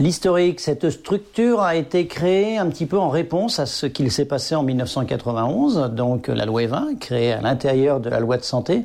L'historique, 0.00 0.60
cette 0.60 0.88
structure 0.88 1.60
a 1.60 1.76
été 1.76 2.06
créée 2.06 2.56
un 2.56 2.70
petit 2.70 2.86
peu 2.86 2.98
en 2.98 3.10
réponse 3.10 3.58
à 3.58 3.66
ce 3.66 3.84
qu'il 3.84 4.10
s'est 4.10 4.24
passé 4.24 4.54
en 4.54 4.62
1991, 4.62 5.90
donc 5.94 6.28
la 6.28 6.46
loi 6.46 6.62
E20, 6.62 6.98
créée 6.98 7.32
à 7.32 7.42
l'intérieur 7.42 8.00
de 8.00 8.08
la 8.08 8.18
loi 8.18 8.38
de 8.38 8.42
santé, 8.42 8.84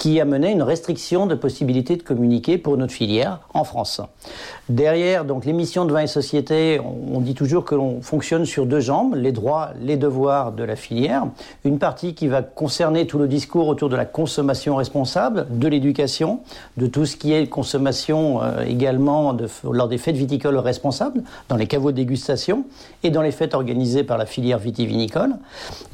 qui 0.00 0.18
a 0.18 0.24
mené 0.24 0.50
une 0.50 0.62
restriction 0.62 1.26
de 1.26 1.34
possibilité 1.34 1.94
de 1.94 2.02
communiquer 2.02 2.56
pour 2.56 2.78
notre 2.78 2.94
filière 2.94 3.40
en 3.52 3.64
France. 3.64 4.00
Derrière, 4.70 5.26
donc 5.26 5.44
l'émission 5.44 5.84
de 5.84 5.92
vin 5.92 6.00
et 6.00 6.06
société, 6.06 6.80
on 6.80 7.20
dit 7.20 7.34
toujours 7.34 7.66
que 7.66 7.74
l'on 7.74 8.00
fonctionne 8.00 8.46
sur 8.46 8.64
deux 8.64 8.80
jambes, 8.80 9.14
les 9.14 9.30
droits, 9.30 9.70
les 9.78 9.98
devoirs 9.98 10.52
de 10.52 10.64
la 10.64 10.74
filière. 10.74 11.26
Une 11.64 11.78
partie 11.78 12.14
qui 12.14 12.28
va 12.28 12.40
concerner 12.40 13.06
tout 13.06 13.18
le 13.18 13.28
discours 13.28 13.68
autour 13.68 13.90
de 13.90 13.96
la 13.96 14.06
consommation 14.06 14.76
responsable, 14.76 15.46
de 15.50 15.68
l'éducation, 15.68 16.40
de 16.78 16.86
tout 16.86 17.04
ce 17.04 17.16
qui 17.16 17.34
est 17.34 17.46
consommation 17.48 18.42
euh, 18.42 18.64
également 18.64 19.36
lors 19.70 19.88
des 19.88 19.98
fêtes 19.98 20.16
viticoles 20.16 20.56
responsables, 20.56 21.22
dans 21.50 21.56
les 21.56 21.66
caveaux 21.66 21.90
de 21.90 21.96
dégustation 21.96 22.64
et 23.02 23.10
dans 23.10 23.22
les 23.22 23.32
fêtes 23.32 23.52
organisées 23.52 24.04
par 24.04 24.16
la 24.16 24.24
filière 24.24 24.60
vitivinicole. 24.60 25.34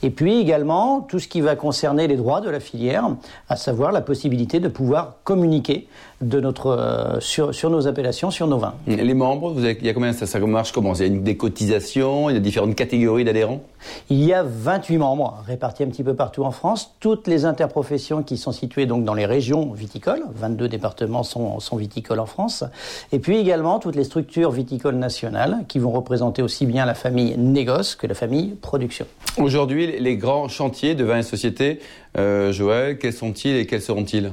Et 0.04 0.10
puis 0.10 0.38
également 0.38 1.00
tout 1.00 1.18
ce 1.18 1.26
qui 1.26 1.40
va 1.40 1.56
concerner 1.56 2.06
les 2.06 2.16
droits 2.16 2.40
de 2.40 2.50
la 2.50 2.60
filière, 2.60 3.08
à 3.48 3.56
savoir 3.56 3.95
la 3.96 4.02
possibilité 4.02 4.60
de 4.60 4.68
pouvoir 4.68 5.16
communiquer 5.24 5.86
de 6.20 6.40
notre, 6.40 6.68
euh, 6.68 7.20
sur, 7.20 7.54
sur 7.54 7.70
nos 7.70 7.86
appellations, 7.86 8.30
sur 8.30 8.46
nos 8.46 8.58
vins. 8.58 8.74
Les 8.86 9.14
membres, 9.14 9.52
vous 9.52 9.64
avez, 9.64 9.76
il 9.80 9.86
y 9.86 9.90
a 9.90 9.94
combien 9.94 10.12
ça, 10.12 10.26
ça 10.26 10.38
marche 10.38 10.72
comment? 10.72 10.94
Il 10.94 11.00
y 11.00 11.04
a 11.04 11.06
une, 11.06 11.22
des 11.22 11.36
cotisations, 11.36 12.30
il 12.30 12.34
y 12.34 12.36
a 12.36 12.40
différentes 12.40 12.74
catégories 12.74 13.24
d'adhérents? 13.24 13.62
Il 14.10 14.22
y 14.22 14.32
a 14.32 14.42
28 14.42 14.98
membres 14.98 15.42
répartis 15.46 15.82
un 15.82 15.88
petit 15.88 16.02
peu 16.04 16.14
partout 16.14 16.44
en 16.44 16.50
France. 16.50 16.92
Toutes 17.00 17.26
les 17.26 17.44
interprofessions 17.44 18.22
qui 18.22 18.36
sont 18.36 18.52
situées 18.52 18.86
dans 18.86 19.14
les 19.14 19.26
régions 19.26 19.72
viticoles, 19.72 20.22
22 20.34 20.68
départements 20.68 21.22
sont, 21.22 21.58
viticoles 21.76 22.20
en 22.20 22.26
France, 22.26 22.64
et 23.12 23.18
puis 23.18 23.36
également 23.38 23.78
toutes 23.78 23.96
les 23.96 24.04
structures 24.04 24.50
viticoles 24.50 24.96
nationales 24.96 25.64
qui 25.68 25.78
vont 25.78 25.90
représenter 25.90 26.42
aussi 26.42 26.66
bien 26.66 26.86
la 26.86 26.94
famille 26.94 27.36
négoce 27.36 27.94
que 27.96 28.06
la 28.06 28.14
famille 28.14 28.54
production. 28.60 29.06
Aujourd'hui, 29.38 29.98
les- 30.00 30.16
grands 30.16 30.48
chantiers 30.48 30.94
de 30.94 31.04
Vin 31.04 31.18
et 31.18 31.22
Société, 31.22 31.80
euh, 32.16 32.50
Joël, 32.52 32.98
quels 32.98 33.12
sont-ils 33.12 33.56
et 33.56 33.66
quels 33.66 33.82
seront-ils? 33.82 34.32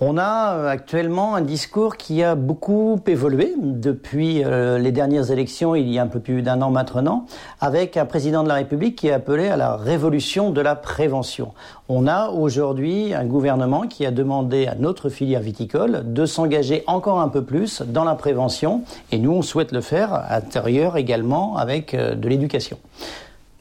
On 0.00 0.18
a 0.18 0.56
euh, 0.56 0.68
actuellement 0.68 1.36
un 1.36 1.40
discours 1.40 1.96
qui 1.96 2.24
a 2.24 2.34
beaucoup 2.34 2.98
évolué 3.06 3.54
depuis 3.56 4.42
euh, 4.42 4.76
les 4.76 4.90
dernières 4.90 5.30
élections, 5.30 5.76
il 5.76 5.88
y 5.88 6.00
a 6.00 6.02
un 6.02 6.08
peu 6.08 6.18
plus 6.18 6.42
d'un 6.42 6.60
an 6.62 6.70
maintenant, 6.70 7.26
avec 7.60 7.96
un 7.96 8.04
président 8.04 8.42
de 8.42 8.48
la 8.48 8.54
République 8.54 8.96
qui 8.96 9.08
a 9.12 9.14
appelé 9.14 9.46
à 9.46 9.56
la 9.56 9.76
révolution 9.76 10.50
de 10.50 10.60
la 10.60 10.74
prévention. 10.74 11.52
On 11.88 12.08
a 12.08 12.30
aujourd'hui 12.30 13.14
un 13.14 13.24
gouvernement 13.24 13.82
qui 13.82 14.04
a 14.04 14.10
demandé 14.10 14.66
à 14.66 14.74
notre 14.74 15.10
filière 15.10 15.42
viticole 15.42 16.02
de 16.12 16.26
s'engager 16.26 16.82
encore 16.88 17.20
un 17.20 17.28
peu 17.28 17.44
plus 17.44 17.80
dans 17.82 18.04
la 18.04 18.16
prévention, 18.16 18.82
et 19.12 19.18
nous 19.18 19.30
on 19.30 19.42
souhaite 19.42 19.70
le 19.70 19.80
faire 19.80 20.12
à 20.12 20.40
l'intérieur 20.40 20.96
également 20.96 21.56
avec 21.56 21.94
euh, 21.94 22.16
de 22.16 22.28
l'éducation. 22.28 22.78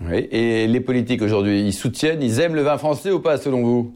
oui. 0.02 0.28
Et 0.32 0.66
les 0.66 0.82
politiques 0.82 1.22
aujourd'hui, 1.22 1.62
ils 1.62 1.74
soutiennent, 1.74 2.24
ils 2.24 2.40
aiment 2.40 2.56
le 2.56 2.64
vin 2.64 2.80
français 2.80 3.12
ou 3.12 3.20
pas 3.20 3.38
selon 3.38 3.62
vous? 3.62 3.94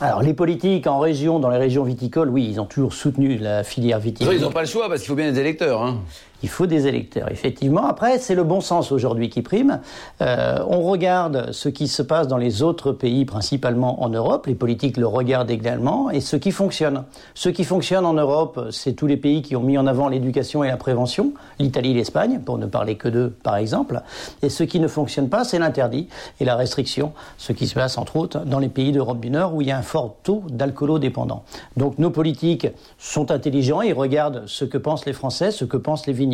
Alors 0.00 0.22
les 0.22 0.34
politiques 0.34 0.86
en 0.86 1.00
région, 1.00 1.40
dans 1.40 1.50
les 1.50 1.58
régions 1.58 1.82
viticoles, 1.82 2.28
oui, 2.28 2.46
ils 2.48 2.60
ont 2.60 2.66
toujours 2.66 2.92
soutenu 2.92 3.36
la 3.36 3.64
filière 3.64 3.98
viticole. 3.98 4.34
Ils 4.34 4.40
n'ont 4.40 4.52
pas 4.52 4.60
le 4.60 4.68
choix 4.68 4.88
parce 4.88 5.00
qu'il 5.00 5.08
faut 5.08 5.16
bien 5.16 5.30
des 5.32 5.40
électeurs. 5.40 5.82
Hein. 5.82 5.98
Il 6.42 6.48
faut 6.48 6.66
des 6.66 6.86
électeurs, 6.86 7.30
effectivement. 7.32 7.86
Après, 7.86 8.18
c'est 8.18 8.36
le 8.36 8.44
bon 8.44 8.60
sens 8.60 8.92
aujourd'hui 8.92 9.28
qui 9.28 9.42
prime. 9.42 9.80
Euh, 10.20 10.58
on 10.68 10.82
regarde 10.82 11.50
ce 11.52 11.68
qui 11.68 11.88
se 11.88 12.00
passe 12.02 12.28
dans 12.28 12.36
les 12.36 12.62
autres 12.62 12.92
pays, 12.92 13.24
principalement 13.24 14.02
en 14.04 14.08
Europe. 14.08 14.46
Les 14.46 14.54
politiques 14.54 14.98
le 14.98 15.06
regardent 15.06 15.50
également, 15.50 16.10
et 16.10 16.20
ce 16.20 16.36
qui 16.36 16.52
fonctionne. 16.52 17.04
Ce 17.34 17.48
qui 17.48 17.64
fonctionne 17.64 18.06
en 18.06 18.14
Europe, 18.14 18.68
c'est 18.70 18.92
tous 18.92 19.08
les 19.08 19.16
pays 19.16 19.42
qui 19.42 19.56
ont 19.56 19.62
mis 19.62 19.78
en 19.78 19.86
avant 19.88 20.08
l'éducation 20.08 20.62
et 20.62 20.68
la 20.68 20.76
prévention. 20.76 21.32
L'Italie, 21.58 21.92
l'Espagne, 21.92 22.40
pour 22.44 22.56
ne 22.56 22.66
parler 22.66 22.94
que 22.94 23.08
d'eux, 23.08 23.34
par 23.42 23.56
exemple. 23.56 24.00
Et 24.42 24.48
ce 24.48 24.62
qui 24.62 24.78
ne 24.78 24.86
fonctionne 24.86 25.28
pas, 25.28 25.42
c'est 25.42 25.58
l'interdit 25.58 26.08
et 26.38 26.44
la 26.44 26.54
restriction. 26.54 27.12
Ce 27.36 27.52
qui 27.52 27.66
se 27.66 27.74
passe, 27.74 27.98
entre 27.98 28.14
autres, 28.14 28.44
dans 28.44 28.60
les 28.60 28.68
pays 28.68 28.92
d'Europe 28.92 29.18
du 29.18 29.30
Nord, 29.30 29.56
où 29.56 29.62
il 29.62 29.68
y 29.68 29.72
a 29.72 29.78
un 29.78 29.82
fort 29.82 30.14
taux 30.22 30.44
d'alcoolodépendants. 30.48 31.42
Donc, 31.76 31.98
nos 31.98 32.10
politiques 32.10 32.68
sont 32.96 33.32
intelligents. 33.32 33.82
Ils 33.82 33.92
regardent 33.92 34.44
ce 34.46 34.64
que 34.64 34.78
pensent 34.78 35.04
les 35.04 35.12
Français, 35.12 35.50
ce 35.50 35.64
que 35.64 35.76
pensent 35.76 36.06
les 36.06 36.12
vignerons. 36.12 36.27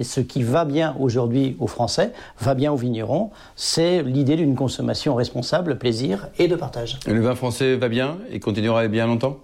Et 0.00 0.04
ce 0.04 0.20
qui 0.20 0.42
va 0.42 0.64
bien 0.64 0.96
aujourd'hui 0.98 1.56
aux 1.60 1.66
Français, 1.66 2.12
va 2.40 2.54
bien 2.54 2.72
aux 2.72 2.76
vignerons. 2.76 3.30
C'est 3.56 4.02
l'idée 4.02 4.36
d'une 4.36 4.54
consommation 4.54 5.14
responsable, 5.14 5.78
plaisir 5.78 6.28
et 6.38 6.48
de 6.48 6.56
partage. 6.56 6.98
Le 7.06 7.20
vin 7.20 7.34
français 7.34 7.76
va 7.76 7.88
bien 7.88 8.18
et 8.30 8.40
continuera 8.40 8.86
bien 8.88 9.06
longtemps? 9.06 9.38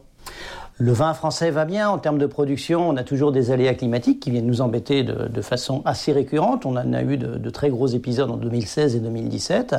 Le 0.76 0.92
vin 0.92 1.14
français 1.14 1.52
va 1.52 1.64
bien 1.64 1.88
en 1.88 1.98
termes 1.98 2.18
de 2.18 2.26
production. 2.26 2.88
On 2.88 2.96
a 2.96 3.04
toujours 3.04 3.30
des 3.30 3.52
aléas 3.52 3.74
climatiques 3.74 4.18
qui 4.18 4.32
viennent 4.32 4.46
nous 4.46 4.60
embêter 4.60 5.04
de, 5.04 5.28
de 5.28 5.40
façon 5.40 5.82
assez 5.84 6.10
récurrente. 6.10 6.66
On 6.66 6.76
en 6.76 6.92
a 6.92 7.02
eu 7.02 7.16
de, 7.16 7.38
de 7.38 7.50
très 7.50 7.70
gros 7.70 7.86
épisodes 7.86 8.28
en 8.28 8.36
2016 8.36 8.96
et 8.96 9.00
2017. 9.00 9.76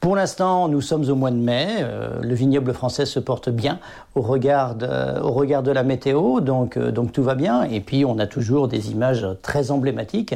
Pour 0.00 0.16
l'instant, 0.16 0.68
nous 0.68 0.80
sommes 0.80 1.08
au 1.08 1.14
mois 1.14 1.30
de 1.30 1.36
mai. 1.36 1.66
Euh, 1.80 2.20
le 2.22 2.34
vignoble 2.34 2.72
français 2.72 3.06
se 3.06 3.18
porte 3.18 3.48
bien 3.50 3.78
au 4.14 4.20
regard 4.20 4.74
de, 4.74 5.20
au 5.20 5.32
regard 5.32 5.62
de 5.62 5.70
la 5.70 5.82
météo, 5.82 6.40
donc, 6.40 6.76
euh, 6.76 6.90
donc 6.90 7.12
tout 7.12 7.22
va 7.22 7.34
bien. 7.34 7.64
Et 7.64 7.80
puis, 7.80 8.04
on 8.04 8.18
a 8.18 8.26
toujours 8.26 8.68
des 8.68 8.90
images 8.90 9.26
très 9.42 9.70
emblématiques. 9.70 10.34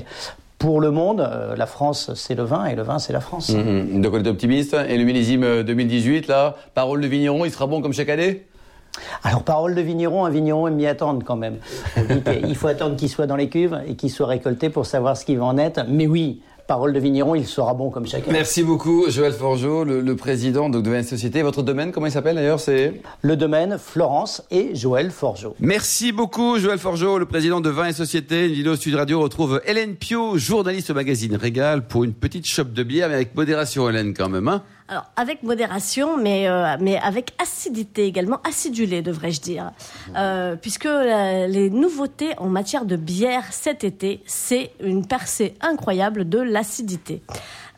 Pour 0.60 0.82
le 0.82 0.90
monde, 0.90 1.22
euh, 1.22 1.56
la 1.56 1.64
France, 1.64 2.10
c'est 2.14 2.34
le 2.34 2.42
vin 2.42 2.66
et 2.66 2.74
le 2.74 2.82
vin, 2.82 2.98
c'est 2.98 3.14
la 3.14 3.22
France. 3.22 3.48
Mhm. 3.48 4.02
Donc 4.02 4.12
on 4.12 4.22
est 4.22 4.28
optimiste. 4.28 4.76
Et 4.88 4.98
le 4.98 5.04
millésime 5.04 5.42
euh, 5.42 5.62
2018, 5.62 6.28
là, 6.28 6.54
parole 6.74 7.00
de 7.00 7.06
vigneron, 7.06 7.46
il 7.46 7.50
sera 7.50 7.66
bon 7.66 7.80
comme 7.80 7.94
chaque 7.94 8.10
année? 8.10 8.44
Alors, 9.24 9.42
parole 9.42 9.74
de 9.74 9.80
vigneron, 9.80 10.26
un 10.26 10.30
vigneron 10.30 10.68
aime 10.68 10.74
m'y 10.74 10.86
attendre 10.86 11.22
quand 11.24 11.36
même. 11.36 11.56
On 11.96 12.02
dit 12.02 12.20
qu'il 12.20 12.54
faut 12.56 12.66
attendre 12.66 12.96
qu'il 12.96 13.08
soit 13.08 13.26
dans 13.26 13.36
les 13.36 13.48
cuves 13.48 13.80
et 13.86 13.94
qu'il 13.94 14.10
soit 14.10 14.26
récolté 14.26 14.68
pour 14.68 14.84
savoir 14.84 15.16
ce 15.16 15.24
qui 15.24 15.34
va 15.34 15.46
en 15.46 15.56
être. 15.56 15.86
Mais 15.88 16.06
oui, 16.06 16.42
parole 16.70 16.92
de 16.92 17.00
vigneron, 17.00 17.34
il 17.34 17.46
sera 17.48 17.74
bon 17.74 17.90
comme 17.90 18.06
chacun. 18.06 18.30
Merci 18.30 18.62
beaucoup, 18.62 19.10
Joël 19.10 19.32
Forgeot, 19.32 19.82
le, 19.82 20.00
le 20.02 20.14
président 20.14 20.68
de 20.68 20.80
et 20.94 21.02
Société. 21.02 21.42
Votre 21.42 21.62
domaine, 21.64 21.90
comment 21.90 22.06
il 22.06 22.12
s'appelle 22.12 22.36
d'ailleurs 22.36 22.60
C'est? 22.60 23.02
Le 23.22 23.34
domaine, 23.34 23.76
Florence 23.76 24.44
et 24.52 24.76
Joël 24.76 25.10
Forgeot. 25.10 25.56
Merci 25.58 26.12
beaucoup, 26.12 26.60
Joël 26.60 26.78
Forgeot, 26.78 27.18
le 27.18 27.26
président 27.26 27.60
de 27.60 27.70
Vin 27.70 27.86
et 27.86 27.92
Société. 27.92 28.46
Une 28.46 28.52
vidéo 28.52 28.76
Sud 28.76 28.94
Radio 28.94 29.20
retrouve 29.20 29.60
Hélène 29.66 29.96
Pio, 29.96 30.38
journaliste 30.38 30.90
au 30.90 30.94
magazine 30.94 31.34
Régal, 31.34 31.88
pour 31.88 32.04
une 32.04 32.12
petite 32.12 32.46
chope 32.46 32.72
de 32.72 32.84
bière, 32.84 33.08
mais 33.08 33.16
avec 33.16 33.34
modération, 33.34 33.90
Hélène, 33.90 34.14
quand 34.14 34.28
même. 34.28 34.46
Hein 34.46 34.62
Alors, 34.90 35.06
avec 35.14 35.44
modération, 35.44 36.16
mais, 36.16 36.48
euh, 36.48 36.76
mais 36.80 36.98
avec 36.98 37.30
acidité 37.40 38.06
également, 38.06 38.40
acidulé, 38.42 39.02
devrais-je 39.02 39.40
dire. 39.40 39.70
Euh, 40.16 40.56
puisque 40.56 40.86
euh, 40.86 41.46
les 41.46 41.70
nouveautés 41.70 42.36
en 42.38 42.48
matière 42.48 42.84
de 42.84 42.96
bière 42.96 43.44
cet 43.52 43.84
été, 43.84 44.20
c'est 44.26 44.72
une 44.80 45.06
percée 45.06 45.54
incroyable 45.60 46.28
de 46.28 46.40
l'acidité. 46.40 47.22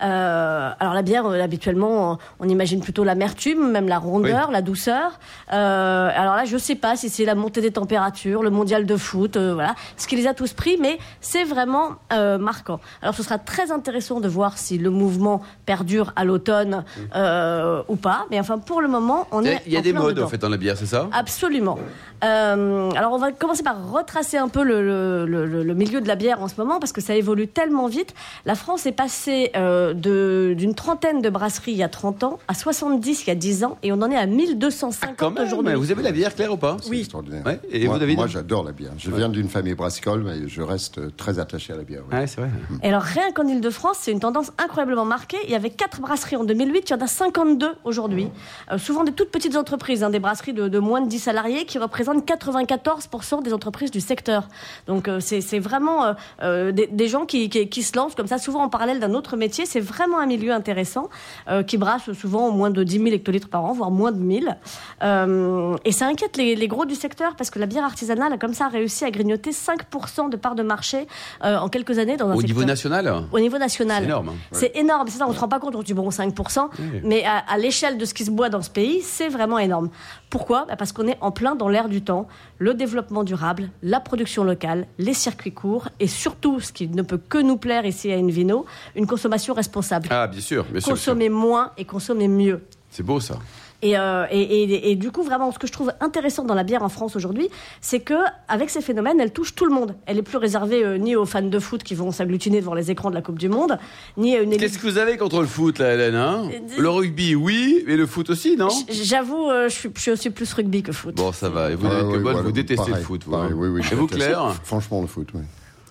Euh, 0.03 0.71
alors 0.81 0.95
la 0.95 1.03
bière, 1.03 1.27
euh, 1.27 1.41
habituellement, 1.41 2.19
on 2.41 2.49
imagine 2.49 2.81
plutôt 2.81 3.05
l'amertume, 3.05 3.71
même 3.71 3.89
la 3.89 3.99
rondeur, 3.99 4.51
la 4.51 4.63
douceur. 4.63 5.19
Euh, 5.53 6.11
alors 6.15 6.35
là, 6.37 6.45
je 6.45 6.57
sais 6.59 6.75
pas 6.75 6.97
si 6.97 7.09
c'est 7.09 7.25
la 7.25 7.35
montée 7.35 7.61
des 7.61 7.71
températures, 7.71 8.43
le 8.43 8.51
mondial 8.51 8.85
de 8.87 8.97
foot, 8.97 9.37
euh, 9.37 9.55
voilà, 9.55 9.75
ce 9.97 10.07
qui 10.09 10.17
les 10.17 10.27
a 10.27 10.35
tous 10.35 10.53
pris, 10.53 10.77
mais 10.81 10.99
c'est 11.21 11.45
vraiment 11.45 11.91
marquant. 12.39 12.81
Alors 13.03 13.15
ce 13.15 13.23
sera 13.23 13.39
très 13.39 13.71
intéressant 13.73 14.21
de 14.21 14.29
voir 14.29 14.59
si 14.59 14.79
le 14.79 14.91
mouvement 14.91 15.43
perdure 15.67 16.13
à 16.17 16.25
l'automne 16.25 16.85
euh, 17.17 17.83
ou 17.89 17.97
pas. 17.97 18.27
Mais 18.31 18.39
enfin, 18.41 18.59
pour 18.59 18.81
le 18.81 18.89
moment, 18.89 19.27
on 19.31 19.45
est. 19.45 19.63
Il 19.67 19.73
y 19.73 19.77
a 19.77 19.81
des 19.81 19.93
modes 19.93 20.15
dedans. 20.15 20.27
en 20.27 20.29
fait 20.29 20.39
dans 20.39 20.49
la 20.49 20.57
bière, 20.57 20.77
c'est 20.77 20.87
ça? 20.87 21.09
Absolument. 21.13 21.79
Alors 22.23 23.13
on 23.13 23.19
va 23.19 23.33
commencer 23.33 23.63
par 23.63 23.91
retracer 23.91 24.37
un 24.39 24.49
peu 24.49 24.63
le, 24.63 24.81
le- 25.27 25.27
le- 25.47 25.63
le 25.65 25.75
milieu 25.75 26.01
de 26.01 26.09
la 26.09 26.15
bière 26.15 26.41
en 26.43 26.49
ce 26.49 26.55
moment 26.57 26.79
parce 26.79 26.93
que 26.93 27.01
ça 27.01 27.15
évolue 27.15 27.49
tellement 27.49 27.89
vite. 27.89 28.15
La 28.47 28.55
France 28.55 28.87
est 28.87 28.93
passée 28.93 29.51
euh, 29.57 29.92
d'une 29.95 30.75
trentaine 30.75 31.21
de 31.23 31.31
brasseries 31.31 31.73
il 31.73 31.79
y 31.79 31.83
a 31.83 31.89
30 31.89 32.25
ans 32.25 32.39
à 32.49 32.55
70 32.55 33.23
il 33.25 33.29
y 33.29 33.31
a 33.31 33.35
10 33.35 33.65
ans 33.65 33.79
et 33.83 33.93
on 33.93 34.01
en 34.03 34.11
est 34.11 34.17
à 34.17 34.27
1250 34.27 35.09
Ah, 35.11 35.15
Quand 35.17 35.31
même. 35.31 35.47
aujourd'hui. 35.47 35.75
Vous 35.75 35.93
aimez 35.93 36.03
la 36.03 36.13
bière, 36.13 36.35
Claire, 36.35 36.53
ou 36.53 36.57
pas? 36.57 36.77
C'est 36.83 36.97
extraordinaire. 36.97 37.45
Ouais. 37.47 37.61
Et 37.71 37.85
moi, 37.87 37.95
vous, 37.95 38.01
David 38.01 38.17
Moi, 38.17 38.27
j'adore 38.27 38.65
la 38.65 38.73
bière. 38.73 38.93
Je 38.99 39.11
viens 39.11 39.29
d'une 39.29 39.49
famille 39.49 39.75
brassicole, 39.75 40.23
mais 40.23 40.49
je 40.49 40.63
reste 40.63 41.17
très 41.17 41.39
attaché 41.39 41.73
à 41.73 41.77
la 41.77 41.85
bière. 41.85 42.03
oui. 42.11 42.19
Ouais, 42.19 42.27
c'est 42.27 42.41
vrai. 42.41 42.51
Et 42.83 42.89
alors 42.89 43.03
rien 43.03 43.33
qu'en 43.33 43.47
Ile-de-France, 43.47 43.99
c'est 44.01 44.13
une 44.13 44.21
tendance 44.21 44.53
incroyablement 44.59 45.05
marquée. 45.05 45.39
Il 45.45 45.51
y 45.51 45.55
avait 45.55 45.71
quatre 45.71 46.01
brasseries 46.01 46.37
en 46.37 46.45
2008, 46.45 46.91
il 46.91 46.93
y 46.93 46.97
en 46.97 47.01
a 47.05 47.07
52 47.07 47.73
aujourd'hui. 47.85 48.29
Euh, 48.71 48.79
souvent 48.79 49.05
des 49.05 49.13
toutes 49.13 49.31
petites 49.31 49.57
entreprises, 49.57 50.03
hein, 50.03 50.11
des 50.11 50.19
brasseries 50.21 50.53
de, 50.53 50.69
de 50.69 50.79
moins 50.79 51.01
de 51.01 51.09
10 51.09 51.19
salariés 51.19 51.65
qui 51.67 51.79
représentent 51.79 52.27
94% 52.27 53.43
des 53.43 53.53
entreprises 53.53 53.91
du 53.91 54.01
secteur. 54.01 54.49
Donc 54.87 55.09
euh, 55.09 55.21
c'est 55.21 55.41
c'est 55.41 55.59
vraiment 55.59 56.05
euh, 56.05 56.13
euh, 56.43 56.73
des, 56.73 56.87
des 56.87 57.09
gens 57.09 57.27
qui, 57.27 57.49
qui, 57.49 57.69
qui 57.69 57.83
se 57.83 57.97
lancent 57.97 58.15
comme 58.15 58.27
ça, 58.27 58.39
souvent 58.39 58.63
en 58.63 58.69
parallèle 58.69 59.01
d'un 59.01 59.15
autre 59.15 59.37
métier. 59.37 59.67
C'est 59.73 59.81
vraiment 59.81 60.19
un 60.19 60.27
milieu 60.27 60.53
intéressant 60.53 61.09
euh, 61.49 61.63
qui 61.63 61.79
brasse 61.79 62.13
souvent 62.13 62.51
moins 62.51 62.69
de 62.69 62.85
10 62.85 62.99
000 62.99 63.07
hectolitres 63.15 63.49
par 63.49 63.65
an, 63.65 63.73
voire 63.73 63.91
moins 63.91 64.13
de 64.13 64.19
1000. 64.19 64.59
Euh, 65.03 65.77
et 65.87 65.93
ça 65.93 66.07
inquiète 66.09 66.37
les, 66.37 66.55
les 66.57 66.69
gros 66.69 66.85
du 66.85 66.95
secteur 66.95 67.37
parce 67.37 67.49
que 67.49 67.59
la 67.59 67.65
bière 67.65 67.85
artisanale 67.85 68.35
a 68.35 68.37
comme 68.37 68.53
ça 68.53 68.69
réussi 68.69 69.07
à 69.07 69.11
grignoter 69.11 69.51
5% 69.51 70.29
de 70.29 70.37
part 70.37 70.57
de 70.57 70.63
marché 70.63 71.07
euh, 71.43 71.57
en 71.57 71.71
quelques 71.71 71.99
années 71.99 72.19
dans 72.19 72.29
un 72.29 72.35
Au 72.35 72.41
secteur 72.41 72.57
niveau 72.57 72.67
national 72.67 73.25
au 73.33 73.41
niveau 73.41 73.57
national. 73.57 74.03
C'est 74.03 74.09
énorme, 74.09 74.29
hein. 74.29 74.35
C'est 74.53 74.77
énorme, 74.77 75.09
c'est 75.09 75.19
ça, 75.19 75.27
on 75.27 75.33
se 75.33 75.41
rend 75.41 75.49
pas 75.49 75.59
compte, 75.59 75.75
on 75.75 75.83
dit 75.83 75.95
bon 75.95 76.11
5%, 76.11 76.69
mais 77.03 77.25
à, 77.25 77.39
à 77.39 77.57
l'échelle 77.57 77.97
de 77.97 78.05
ce 78.05 78.13
qui 78.13 78.27
se 78.27 78.31
boit 78.31 78.51
dans 78.51 78.61
ce 78.61 78.69
pays, 78.69 79.01
c'est 79.01 79.29
vraiment 79.31 79.59
énorme. 79.59 79.89
Pourquoi? 80.29 80.67
Bah, 80.69 80.77
Parce 80.77 80.93
qu'on 80.93 81.07
est 81.09 81.17
en 81.23 81.31
plein 81.31 81.55
dans 81.55 81.69
l'air 81.69 81.89
du 81.89 82.03
temps, 82.03 82.29
le 82.59 82.75
développement 82.75 83.25
durable, 83.25 83.71
la 83.83 84.01
production 84.01 84.45
locale, 84.45 84.87
les 84.99 85.15
circuits 85.15 85.53
courts 85.53 85.89
et 85.99 86.09
surtout, 86.09 86.61
ce 86.61 86.73
qui 86.73 86.89
ne 86.89 87.01
peut 87.03 87.21
que 87.27 87.39
nous 87.39 87.57
plaire 87.57 87.87
ici 87.87 88.13
à 88.13 88.17
Invino, 88.17 88.67
une 88.97 89.07
consommation 89.07 89.55
responsable. 89.55 89.62
Ah, 90.11 90.27
bien 90.27 90.41
sûr, 90.41 90.65
bien 90.65 90.65
sûr. 90.65 90.73
bien 90.73 90.81
sûr. 90.81 90.91
consommer 90.93 91.29
moins 91.29 91.73
et 91.79 91.85
consommer 91.85 92.29
mieux. 92.29 92.61
C'est 92.91 93.03
beau 93.03 93.21
ça. 93.21 93.39
Et, 93.85 93.99
euh, 93.99 94.27
et, 94.31 94.41
et- 94.41 94.91
et 94.93 94.95
du 94.95 95.11
coup, 95.11 95.25
vraiment, 95.25 95.51
ce 95.51 95.59
que 95.59 95.67
je 95.67 95.73
trouve 95.73 95.93
intéressant 95.99 96.45
dans 96.45 96.55
la 96.55 96.63
bière 96.63 96.85
en 96.85 96.89
France 96.89 97.17
aujourd'hui, 97.17 97.49
c'est 97.81 97.99
que 97.99 98.15
avec 98.47 98.71
ces 98.71 98.81
phénomènes, 98.81 99.19
elle 99.19 99.33
touche 99.33 99.57
tout 99.57 99.65
le 99.65 99.75
monde. 99.75 99.97
Elle 100.07 100.19
est 100.19 100.23
plus 100.23 100.37
réservée 100.37 100.85
euh, 100.85 100.99
ni 100.99 101.17
aux 101.17 101.27
fans 101.27 101.43
de 101.43 101.59
foot 101.59 101.83
qui 101.83 101.97
vont 101.97 102.13
s'agglutiner 102.13 102.61
devant 102.61 102.75
les 102.75 102.93
écrans 102.93 103.11
de 103.11 103.17
la 103.17 103.23
Coupe 103.23 103.41
du 103.41 103.49
Monde, 103.49 103.79
ni 104.17 104.37
à 104.37 104.41
une 104.41 104.51
élite 104.53 104.61
Qu'est-ce 104.61 104.79
que 104.79 104.87
vous 104.87 104.99
avez 104.99 105.17
contre 105.17 105.41
le 105.41 105.49
foot, 105.49 105.81
là, 105.81 105.95
Hélène 105.95 106.15
hein? 106.15 106.49
Le 106.79 106.89
rugby, 106.91 107.35
oui, 107.35 107.83
mais 107.89 107.97
le 107.97 108.07
foot 108.07 108.31
aussi, 108.31 108.57
non? 108.57 108.69
J'avoue, 108.89 109.51
euh, 109.51 109.69
je, 109.69 109.75
suis, 109.75 109.91
je 109.97 110.01
suis 110.01 110.11
aussi 110.13 110.31
plus 110.31 110.53
rugby 110.53 110.85
que 110.85 110.93
foot. 110.93 111.17
Bon, 111.17 111.33
ça 111.33 111.49
va. 111.49 111.73
Et 111.73 111.75
vous, 111.75 111.89
Ah, 111.91 112.03
que 112.03 112.05
oui, 112.05 112.13
moi, 112.21 112.33
voilà, 112.35 112.43
vous 112.43 112.53
détestez 112.53 112.77
pareil, 112.77 112.95
le 112.95 113.01
foot, 113.01 113.25
vous. 113.25 113.33
pareil, 113.33 113.51
hein. 113.53 113.57
oui, 113.57 113.83
Et 113.91 113.95
vous. 113.97 114.07
Claire? 114.07 114.55
Franchement, 114.63 115.01
le 115.01 115.09
foot, 115.09 115.27
oui. 115.35 115.41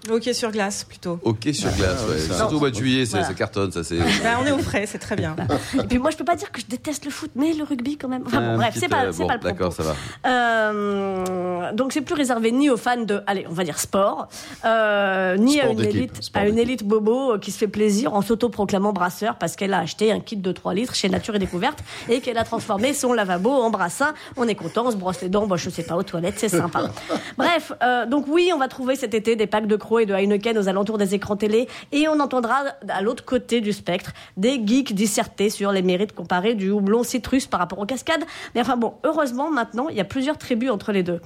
Hockey 0.09 0.33
sur 0.33 0.51
glace 0.51 0.83
plutôt. 0.83 1.19
Ok 1.23 1.49
sur 1.53 1.69
glace, 1.71 2.03
ouais. 2.09 2.17
ça. 2.19 2.37
Surtout 2.37 2.55
au 2.55 2.59
mois 2.59 2.69
de 2.71 2.75
juillet, 2.75 3.05
ça, 3.05 3.11
Voilà. 3.19 3.27
ça 3.27 3.33
cartonne, 3.33 3.71
ça 3.71 3.83
c'est. 3.83 3.97
Bah, 3.97 4.37
on 4.41 4.45
est 4.45 4.51
au 4.51 4.57
frais, 4.59 4.85
c'est 4.87 4.97
très 4.99 5.15
bien. 5.15 5.35
Et 5.75 5.83
puis 5.87 5.99
moi, 5.99 6.09
je 6.11 6.17
peux 6.17 6.23
pas 6.25 6.35
dire 6.35 6.51
que 6.51 6.59
je 6.61 6.65
déteste 6.65 7.05
le 7.05 7.11
foot, 7.11 7.31
mais 7.35 7.53
le 7.53 7.63
rugby 7.63 7.97
quand 7.97 8.07
même. 8.07 8.23
Enfin 8.25 8.39
bon, 8.41 8.47
Un 8.47 8.55
bref, 8.57 8.71
petit, 8.73 8.79
c'est 8.81 8.87
pas, 8.89 9.05
euh, 9.05 9.11
c'est 9.11 9.21
bon, 9.23 9.27
pas 9.27 9.33
le 9.35 9.39
propos. 9.39 9.53
D'accord, 9.53 9.73
ça 9.73 9.83
va. 9.83 9.95
Euh, 10.71 11.71
donc 11.73 11.93
c'est 11.93 12.01
plus 12.01 12.15
réservé 12.15 12.51
ni 12.51 12.69
aux 12.69 12.77
fans 12.77 13.01
de, 13.01 13.21
allez, 13.27 13.45
on 13.49 13.53
va 13.53 13.63
dire 13.63 13.79
sport, 13.79 14.27
euh, 14.65 15.37
ni 15.37 15.59
à 15.59 15.67
une 15.69 15.77
d'équipe, 15.77 15.95
élite, 15.95 16.23
sport 16.23 16.41
à 16.41 16.45
une 16.45 16.55
d'équipe. 16.55 16.69
élite 16.69 16.83
bobo 16.83 17.33
euh, 17.33 17.37
qui 17.39 17.51
se 17.51 17.57
fait 17.57 17.67
plaisir 17.67 18.13
en 18.13 18.21
s'autoproclamant 18.21 18.93
brasseur 18.93 19.35
parce 19.35 19.55
qu'elle 19.55 19.73
a 19.73 19.79
acheté 19.79 20.11
un 20.11 20.19
kit 20.19 20.35
de 20.37 20.51
3 20.51 20.73
litres 20.73 20.95
chez 20.95 21.09
Nature 21.09 21.35
et 21.35 21.39
Découverte 21.39 21.79
et 22.09 22.21
qu'elle 22.21 22.37
a 22.37 22.43
transformé 22.43 22.93
son 22.93 23.13
lavabo 23.13 23.51
en 23.51 23.69
brassin. 23.69 24.13
On 24.37 24.47
est 24.47 24.55
content, 24.55 24.85
on 24.87 24.91
se 24.91 24.95
brosse 24.97 25.21
les 25.21 25.29
dents, 25.29 25.47
bon, 25.47 25.55
je 25.57 25.69
sais 25.69 25.83
pas, 25.83 25.95
aux 25.95 26.03
toilettes, 26.03 26.35
c'est 26.39 26.49
sympa. 26.49 26.91
Bref, 27.37 27.71
euh, 27.83 28.05
donc 28.05 28.25
oui, 28.27 28.51
on 28.53 28.57
va 28.57 28.67
trouver 28.67 28.95
cet 28.95 29.13
été 29.13 29.35
des 29.35 29.47
packs 29.47 29.67
de 29.67 29.75
Et 29.99 30.05
de 30.05 30.13
Heineken 30.13 30.57
aux 30.57 30.67
alentours 30.69 30.97
des 30.97 31.15
écrans 31.15 31.35
télé 31.35 31.67
et 31.91 32.07
on 32.07 32.19
entendra 32.19 32.63
à 32.87 33.01
l'autre 33.01 33.25
côté 33.25 33.61
du 33.61 33.73
spectre 33.73 34.11
des 34.37 34.61
geeks 34.65 34.93
disserter 34.93 35.49
sur 35.49 35.71
les 35.71 35.81
mérites 35.81 36.13
comparés 36.13 36.55
du 36.55 36.71
houblon 36.71 37.03
citrus 37.03 37.47
par 37.47 37.59
rapport 37.59 37.79
aux 37.79 37.85
cascades. 37.85 38.23
Mais 38.55 38.61
enfin 38.61 38.77
bon, 38.77 38.93
heureusement 39.03 39.51
maintenant, 39.51 39.89
il 39.89 39.95
y 39.95 39.99
a 39.99 40.05
plusieurs 40.05 40.37
tribus 40.37 40.71
entre 40.71 40.91
les 40.91 41.03
deux. 41.03 41.19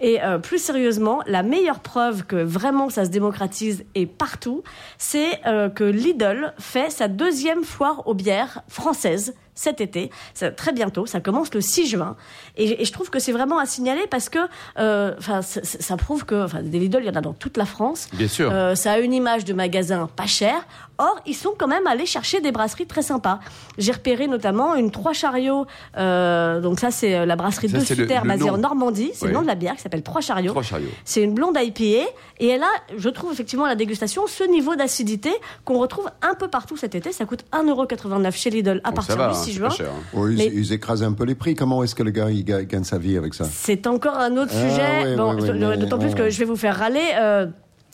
Et 0.00 0.22
euh, 0.22 0.38
plus 0.38 0.58
sérieusement, 0.58 1.20
la 1.26 1.42
meilleure 1.42 1.80
preuve 1.80 2.24
que 2.24 2.36
vraiment 2.36 2.90
ça 2.90 3.04
se 3.04 3.10
démocratise 3.10 3.84
et 3.94 4.06
partout, 4.06 4.62
c'est 4.98 5.40
euh, 5.46 5.68
que 5.68 5.84
Lidl 5.84 6.52
fait 6.58 6.90
sa 6.90 7.08
deuxième 7.08 7.64
foire 7.64 8.06
aux 8.06 8.14
bières 8.14 8.62
françaises 8.68 9.34
cet 9.60 9.80
été, 9.82 10.10
Ça- 10.32 10.50
très 10.50 10.72
bientôt, 10.72 11.04
ça 11.04 11.20
commence 11.20 11.52
le 11.52 11.60
6 11.60 11.86
juin, 11.86 12.16
et, 12.56 12.80
et 12.80 12.84
je 12.86 12.92
trouve 12.92 13.10
que 13.10 13.18
c'est 13.18 13.32
vraiment 13.32 13.58
à 13.58 13.66
signaler 13.66 14.06
parce 14.10 14.30
que, 14.30 14.38
euh, 14.78 15.14
enfin, 15.18 15.42
ça, 15.42 15.96
prouve 15.98 16.24
que, 16.24 16.62
des 16.62 16.78
Lidl, 16.78 17.00
il 17.02 17.06
y 17.06 17.10
en 17.10 17.14
a 17.16 17.20
dans 17.20 17.34
toute 17.34 17.58
la 17.58 17.66
France. 17.66 18.08
Bien 18.14 18.28
sûr. 18.28 18.50
Euh, 18.50 18.74
ça 18.74 18.92
a 18.92 18.98
une 19.00 19.12
image 19.12 19.44
de 19.44 19.52
magasin 19.52 20.08
pas 20.16 20.26
cher. 20.26 20.54
Or, 21.02 21.16
ils 21.26 21.34
sont 21.34 21.54
quand 21.56 21.66
même 21.66 21.86
allés 21.86 22.04
chercher 22.04 22.40
des 22.42 22.52
brasseries 22.52 22.84
très 22.86 23.00
sympas. 23.00 23.40
J'ai 23.78 23.92
repéré 23.92 24.26
notamment 24.28 24.74
une 24.74 24.90
Trois 24.90 25.14
Chariots. 25.14 25.64
euh, 25.96 26.60
donc 26.60 26.78
ça, 26.78 26.90
c'est 26.90 27.14
euh, 27.16 27.24
la 27.24 27.36
brasserie 27.36 27.70
Ça, 27.70 27.78
de 27.78 27.82
Sutter 27.84 28.18
basée 28.24 28.44
nom. 28.44 28.54
en 28.54 28.58
Normandie. 28.58 29.10
C'est 29.14 29.22
Oui. 29.24 29.28
le 29.28 29.34
nom 29.34 29.42
de 29.42 29.46
la 29.46 29.54
bière 29.54 29.76
qui 29.76 29.80
s'appelle 29.82 30.02
Trois 30.02 30.20
Chariots. 30.20 30.50
Trois 30.50 30.62
chariots. 30.62 30.88
C'est 31.06 31.22
une 31.22 31.32
blonde 31.32 31.56
IPA 31.58 32.06
et 32.38 32.48
elle 32.48 32.62
a, 32.62 32.66
je 32.98 33.08
trouve 33.08 33.32
effectivement 33.32 33.64
à 33.64 33.68
la 33.68 33.76
dégustation, 33.76 34.26
ce 34.26 34.44
niveau 34.44 34.76
d'acidité 34.76 35.30
qu'on 35.64 35.78
retrouve 35.78 36.10
un 36.22 36.34
peu 36.34 36.48
partout 36.48 36.76
cet 36.76 36.94
été. 36.94 37.12
Ça 37.12 37.24
coûte 37.24 37.44
1,89€ 37.52 38.32
chez 38.36 38.50
Lidl 38.50 38.80
à 38.84 38.92
partir 38.92 39.16
va, 39.16 39.28
du 39.28 39.34
hein, 39.34 39.34
6 39.38 39.44
c'est 39.50 39.56
juin. 39.56 39.70
cher. 39.70 39.88
hein. 39.90 40.20
Ils, 40.30 40.36
Mais- 40.36 40.50
ils 40.52 40.72
écrasent 40.72 41.02
un 41.02 41.12
peu 41.12 41.24
les 41.24 41.34
prix. 41.34 41.54
Comment 41.54 41.82
est-ce 41.82 41.94
que 41.94 42.02
le 42.02 42.10
gars 42.10 42.28
il 42.30 42.44
gagne 42.44 42.84
sa 42.84 42.98
vie 42.98 43.16
avec 43.16 43.32
ça? 43.34 43.44
C'est 43.50 43.86
encore 43.86 44.18
un 44.18 44.36
autre 44.36 44.52
Ah, 44.54 44.68
sujet. 44.68 45.10
oui, 45.10 45.16
Bon, 45.16 45.34
oui, 45.34 45.42
oui, 45.50 45.58
mais- 45.58 45.76
D'autant 45.78 45.98
plus 45.98 46.14
que 46.14 46.28
je 46.30 46.38
vais 46.38 46.44
vous 46.44 46.56
faire 46.56 46.76
râler. 46.76 47.00
euh, 47.18 47.46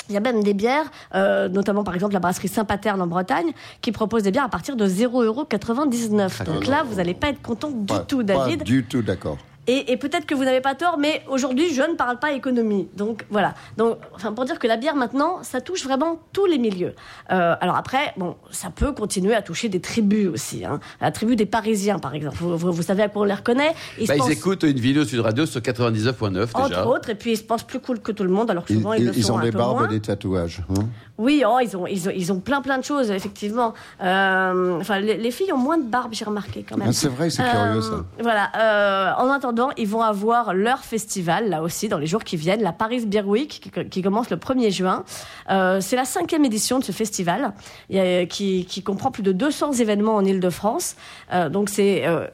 il 0.08 0.14
y 0.14 0.16
a 0.16 0.20
même 0.20 0.42
des 0.42 0.54
bières, 0.54 0.86
euh, 1.14 1.48
notamment 1.48 1.84
par 1.84 1.94
exemple 1.94 2.12
la 2.14 2.20
brasserie 2.20 2.48
Saint-Paterne 2.48 3.00
en 3.02 3.06
Bretagne, 3.06 3.52
qui 3.80 3.92
propose 3.92 4.22
des 4.22 4.30
bières 4.30 4.44
à 4.44 4.48
partir 4.48 4.76
de 4.76 4.86
0,99€. 4.86 6.44
Donc 6.44 6.66
là, 6.66 6.82
vous 6.88 6.96
n'allez 6.96 7.14
pas 7.14 7.28
être 7.28 7.42
content 7.42 7.70
du 7.70 7.86
Pas- 7.86 8.00
tout, 8.00 8.18
Pas 8.18 8.22
David. 8.24 8.62
du 8.62 8.84
tout 8.84 9.02
d'accord. 9.02 9.38
Et, 9.68 9.90
et 9.92 9.96
peut-être 9.96 10.26
que 10.26 10.34
vous 10.34 10.44
n'avez 10.44 10.60
pas 10.60 10.74
tort, 10.74 10.96
mais 10.98 11.22
aujourd'hui, 11.28 11.72
je 11.74 11.82
ne 11.82 11.94
parle 11.96 12.18
pas 12.18 12.32
économie. 12.32 12.88
Donc 12.96 13.24
voilà. 13.30 13.54
Donc, 13.76 13.98
enfin, 14.14 14.32
pour 14.32 14.44
dire 14.44 14.58
que 14.58 14.66
la 14.66 14.76
bière 14.76 14.94
maintenant, 14.94 15.38
ça 15.42 15.60
touche 15.60 15.84
vraiment 15.84 16.20
tous 16.32 16.46
les 16.46 16.58
milieux. 16.58 16.94
Euh, 17.32 17.54
alors 17.60 17.76
après, 17.76 18.12
bon, 18.16 18.36
ça 18.50 18.70
peut 18.70 18.92
continuer 18.92 19.34
à 19.34 19.42
toucher 19.42 19.68
des 19.68 19.80
tribus 19.80 20.28
aussi. 20.28 20.64
Hein. 20.64 20.78
La 21.00 21.10
tribu 21.10 21.34
des 21.36 21.46
Parisiens, 21.46 21.98
par 21.98 22.14
exemple. 22.14 22.36
Vous, 22.38 22.56
vous- 22.56 22.72
vous 22.72 22.82
savez 22.82 23.02
à 23.02 23.08
quoi 23.08 23.22
on 23.22 23.24
les 23.24 23.34
reconnaît 23.34 23.74
Ils 23.98 24.06
Bah, 24.06 24.14
ils 24.14 24.18
pensent- 24.18 24.30
écoutent 24.30 24.62
une 24.62 24.78
vidéo 24.78 25.04
Sud 25.04 25.20
Radio 25.20 25.46
sur 25.46 25.60
99.9 25.60 26.52
déjà. 26.52 26.82
entre 26.82 26.86
autres, 26.86 27.10
et 27.10 27.14
puis 27.14 27.32
ils 27.32 27.36
se 27.36 27.42
pensent 27.42 27.62
plus 27.64 27.80
cool 27.80 28.00
que 28.00 28.12
tout 28.12 28.22
le 28.24 28.30
monde, 28.30 28.50
alors 28.50 28.64
que 28.64 28.72
souvent 28.74 28.92
ils, 28.92 29.00
ils- 29.02 29.06
le 29.06 29.16
ils 29.16 29.24
sont 29.24 29.34
ont 29.34 29.38
un 29.38 29.42
des 29.44 29.50
peu 29.52 29.58
barbes 29.58 29.78
moins. 29.78 29.86
et 29.86 29.90
des 29.90 30.00
tatouages. 30.00 30.62
hein. 30.70 30.84
Oui, 31.18 31.42
oh, 31.46 31.58
ils 31.62 31.76
ont, 31.76 31.86
ils 31.86 32.08
ont, 32.08 32.12
ils 32.14 32.32
ont 32.32 32.40
plein 32.40 32.60
plein 32.60 32.76
de 32.78 32.84
choses, 32.84 33.10
effectivement. 33.10 33.72
Euh, 34.02 34.78
enfin, 34.80 35.00
les, 35.00 35.16
les 35.16 35.30
filles 35.30 35.52
ont 35.52 35.56
moins 35.58 35.78
de 35.78 35.84
barbe, 35.84 36.12
j'ai 36.12 36.24
remarqué 36.24 36.64
quand 36.68 36.76
même. 36.76 36.88
Ah, 36.90 36.92
c'est 36.92 37.08
vrai, 37.08 37.30
c'est 37.30 37.42
curieux 37.42 37.80
ça. 37.80 38.04
Voilà. 38.20 38.50
euh, 38.56 39.12
en 39.24 39.30
attendant, 39.30 39.70
ils 39.76 39.88
vont 39.88 40.02
avoir 40.02 40.52
leur 40.54 40.80
festival, 40.80 41.48
là 41.48 41.62
aussi, 41.62 41.88
dans 41.88 41.98
les 41.98 42.06
jours 42.06 42.22
qui 42.24 42.36
viennent, 42.36 42.62
la 42.62 42.72
Paris 42.72 43.04
Beer 43.06 43.22
Week, 43.26 43.48
qui, 43.72 43.88
qui 43.88 44.02
commence 44.02 44.28
le 44.30 44.36
1er 44.36 44.70
juin. 44.70 45.04
Euh, 45.50 45.80
c'est 45.80 45.96
la 45.96 46.04
cinquième 46.04 46.44
édition 46.44 46.78
de 46.78 46.84
ce 46.84 46.92
festival, 46.92 47.52
a- 47.94 48.26
qui, 48.26 48.66
qui 48.66 48.82
comprend 48.82 49.10
plus 49.10 49.22
de 49.22 49.32
200 49.32 49.72
événements 49.74 50.16
en 50.16 50.24
Ile-de-France. 50.24 50.96
Euh, 51.32 51.48
donc 51.48 51.68
c'est 51.70 52.06
euh, 52.06 52.26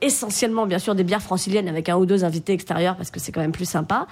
essentiellement, 0.00 0.66
bien 0.66 0.78
sûr, 0.78 0.94
des 0.94 1.04
bières 1.04 1.22
franciliennes 1.22 1.68
avec 1.68 1.88
un 1.88 1.96
ou 1.96 2.06
deux 2.06 2.24
invités 2.24 2.52
extérieurs, 2.52 2.96
parce 2.96 3.10
que 3.10 3.20
c'est 3.20 3.32
quand 3.32 3.40
même 3.40 3.52
plus 3.52 3.68
sympa. 3.68 4.06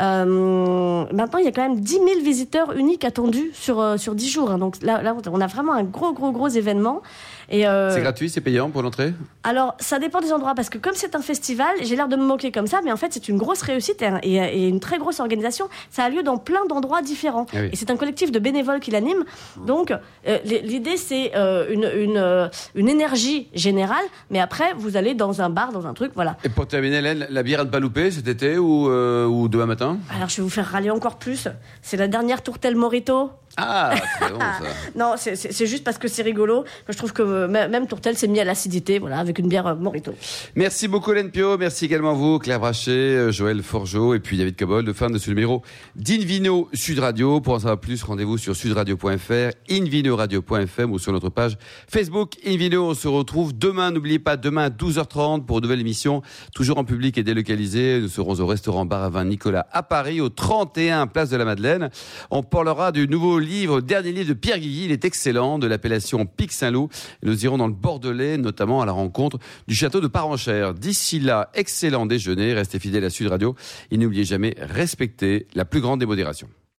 Euh, 0.00 1.04
maintenant, 1.12 1.38
il 1.38 1.44
y 1.44 1.48
a 1.48 1.52
quand 1.52 1.62
même 1.62 1.80
10 1.80 1.92
000 1.92 2.06
visiteurs 2.24 2.72
uniques 2.76 3.04
attendus 3.04 3.50
sur, 3.54 3.80
euh, 3.80 3.96
sur 3.96 4.14
10 4.14 4.28
jours. 4.28 4.50
hein. 4.50 4.58
Donc 4.58 4.82
là, 4.82 5.02
là, 5.02 5.16
on 5.30 5.40
a 5.40 5.46
vraiment 5.46 5.72
un 5.74 5.84
gros, 5.84 6.12
gros, 6.12 6.32
gros 6.32 6.48
événement. 6.48 7.02
Et, 7.50 7.66
euh, 7.66 7.90
C'est 7.94 8.00
gratuit, 8.00 8.28
c'est 8.30 8.40
payant 8.40 8.70
pour 8.70 8.82
l'entrée? 8.82 9.12
Alors, 9.42 9.74
ça 9.80 9.98
dépend 9.98 10.20
des 10.20 10.32
endroits, 10.32 10.54
parce 10.54 10.70
que 10.70 10.78
comme 10.78 10.94
c'est 10.94 11.14
un 11.14 11.22
festival, 11.22 11.68
j'ai 11.82 11.96
l'air 11.96 12.08
de 12.08 12.16
me 12.16 12.24
moquer 12.24 12.52
comme 12.52 12.66
ça, 12.66 12.80
mais 12.84 12.92
en 12.92 12.96
fait, 12.96 13.12
c'est 13.12 13.28
une 13.28 13.36
grosse 13.38 13.62
réussite 13.62 14.02
et, 14.02 14.10
et- 14.22 14.64
et 14.64 14.68
une 14.68 14.80
très 14.80 14.98
grosse 14.98 15.20
organisation. 15.20 15.66
Ça 15.90 16.04
a 16.04 16.08
lieu 16.08 16.22
dans 16.22 16.38
plein 16.38 16.64
d'endroits 16.66 17.02
différents. 17.02 17.46
Ah 17.52 17.58
oui. 17.62 17.70
Et 17.72 17.76
c'est 17.76 17.90
un 17.90 17.96
collectif 17.96 18.30
de 18.32 18.38
bénévoles 18.38 18.80
qui 18.80 18.90
l'anime. 18.90 19.24
Donc, 19.66 19.92
euh, 19.92 20.38
l'idée, 20.44 20.96
c'est 20.96 21.32
euh, 21.36 21.66
une, 21.70 21.90
une, 21.94 22.16
euh, 22.16 22.48
une 22.74 22.88
énergie 22.88 23.48
générale, 23.54 24.04
mais 24.30 24.40
après, 24.40 24.72
vous 24.76 24.96
allez 24.96 25.14
dans 25.14 25.42
un 25.42 25.50
bar, 25.50 25.72
dans 25.72 25.86
un 25.86 25.94
truc, 25.94 26.12
voilà. 26.14 26.36
Et 26.44 26.48
pour 26.48 26.66
terminer, 26.66 26.96
Hélène, 26.98 27.26
la 27.30 27.42
bière 27.42 27.60
à 27.60 27.64
ne 27.64 27.70
pas 27.70 27.80
louper 27.80 28.10
cet 28.10 28.28
été 28.28 28.58
ou, 28.58 28.88
euh, 28.88 29.26
ou 29.26 29.48
demain 29.48 29.66
matin? 29.66 29.98
Alors, 30.14 30.28
je 30.28 30.36
vais 30.36 30.42
vous 30.42 30.48
faire 30.50 30.66
râler 30.70 30.90
encore 30.90 31.16
plus. 31.16 31.48
C'est 31.82 31.96
la 31.96 32.08
dernière 32.08 32.42
tourtelle 32.42 32.76
Morito. 32.76 33.30
Ah, 33.56 33.94
très 34.20 34.30
bon 34.32 34.38
ça. 34.38 34.60
Non, 34.96 35.14
c'est- 35.16 35.66
juste 35.66 35.84
parce 35.84 35.98
que 35.98 36.08
c'est 36.08 36.22
rigolo 36.22 36.64
que 36.86 36.92
je 36.92 36.96
trouve 36.98 37.12
que 37.12 37.22
euh, 37.22 37.48
même 37.48 37.86
Tourtel 37.86 38.16
s'est 38.16 38.28
mis 38.28 38.40
à 38.40 38.44
l'acidité, 38.44 38.98
voilà, 38.98 39.18
avec 39.18 39.38
une 39.38 39.48
bière 39.48 39.66
euh, 39.66 39.74
Morito. 39.74 40.12
Merci 40.56 40.88
beaucoup 40.88 41.12
Hélène 41.12 41.30
Pio, 41.30 41.58
merci 41.58 41.84
également 41.84 42.10
à 42.10 42.14
vous, 42.14 42.38
Claire 42.38 42.60
Brachet, 42.60 42.90
euh, 42.90 43.30
Joël 43.32 43.62
Forgeot 43.62 44.14
et 44.14 44.20
puis 44.20 44.36
David 44.38 44.56
Cobol, 44.56 44.84
de 44.84 44.92
fin 44.92 45.10
de 45.10 45.18
ce 45.18 45.28
numéro 45.30 45.62
d'Invino 45.96 46.68
Sud 46.72 46.98
Radio. 46.98 47.40
Pour 47.40 47.54
en 47.54 47.58
savoir 47.58 47.78
plus, 47.78 48.02
rendez-vous 48.02 48.38
sur 48.38 48.56
sudradio.fr, 48.56 49.50
invinoradio.fm 49.70 50.90
ou 50.92 50.98
sur 50.98 51.12
notre 51.12 51.28
page 51.30 51.56
Facebook 51.88 52.32
Invino. 52.46 52.90
On 52.90 52.94
se 52.94 53.08
retrouve 53.08 53.56
demain, 53.56 53.90
n'oubliez 53.90 54.18
pas, 54.18 54.36
demain 54.36 54.64
à 54.64 54.70
12h30 54.70 55.44
pour 55.44 55.58
une 55.58 55.62
nouvelle 55.64 55.80
émission, 55.80 56.22
toujours 56.54 56.78
en 56.78 56.84
public 56.84 57.18
et 57.18 57.22
délocalisée. 57.22 58.00
Nous 58.00 58.08
serons 58.08 58.40
au 58.40 58.46
restaurant 58.46 58.84
Bar 58.84 59.02
à 59.04 59.08
Vin 59.10 59.24
Nicolas 59.24 59.66
à 59.72 59.82
Paris, 59.82 60.20
au 60.20 60.28
31 60.28 61.06
Place 61.06 61.30
de 61.30 61.36
la 61.36 61.44
Madeleine. 61.44 61.90
On 62.30 62.42
parlera 62.42 62.92
du 62.92 63.06
nouveau 63.08 63.38
livre, 63.42 63.80
dernier 63.80 64.12
livre 64.12 64.28
de 64.28 64.34
Pierre 64.34 64.58
Guilly, 64.58 64.86
il 64.86 64.92
est 64.92 65.04
excellent, 65.04 65.58
de 65.58 65.66
l'appellation 65.66 66.24
Pic 66.26 66.52
Saint-Loup. 66.52 66.88
Nous 67.22 67.44
irons 67.44 67.58
dans 67.58 67.66
le 67.66 67.74
Bordelais, 67.74 68.38
notamment 68.38 68.80
à 68.80 68.86
la 68.86 68.92
rencontre 68.92 69.38
du 69.68 69.74
château 69.74 70.00
de 70.00 70.08
Parenchère. 70.08 70.74
D'ici 70.74 71.20
là, 71.20 71.50
excellent 71.54 72.06
déjeuner, 72.06 72.54
restez 72.54 72.78
fidèles 72.78 73.04
à 73.04 73.10
Sud 73.10 73.28
Radio 73.28 73.54
et 73.90 73.98
n'oubliez 73.98 74.24
jamais, 74.24 74.54
respectez 74.58 75.46
la 75.54 75.64
plus 75.64 75.80
grande 75.80 76.00
des 76.00 76.06
modérations. 76.06 76.48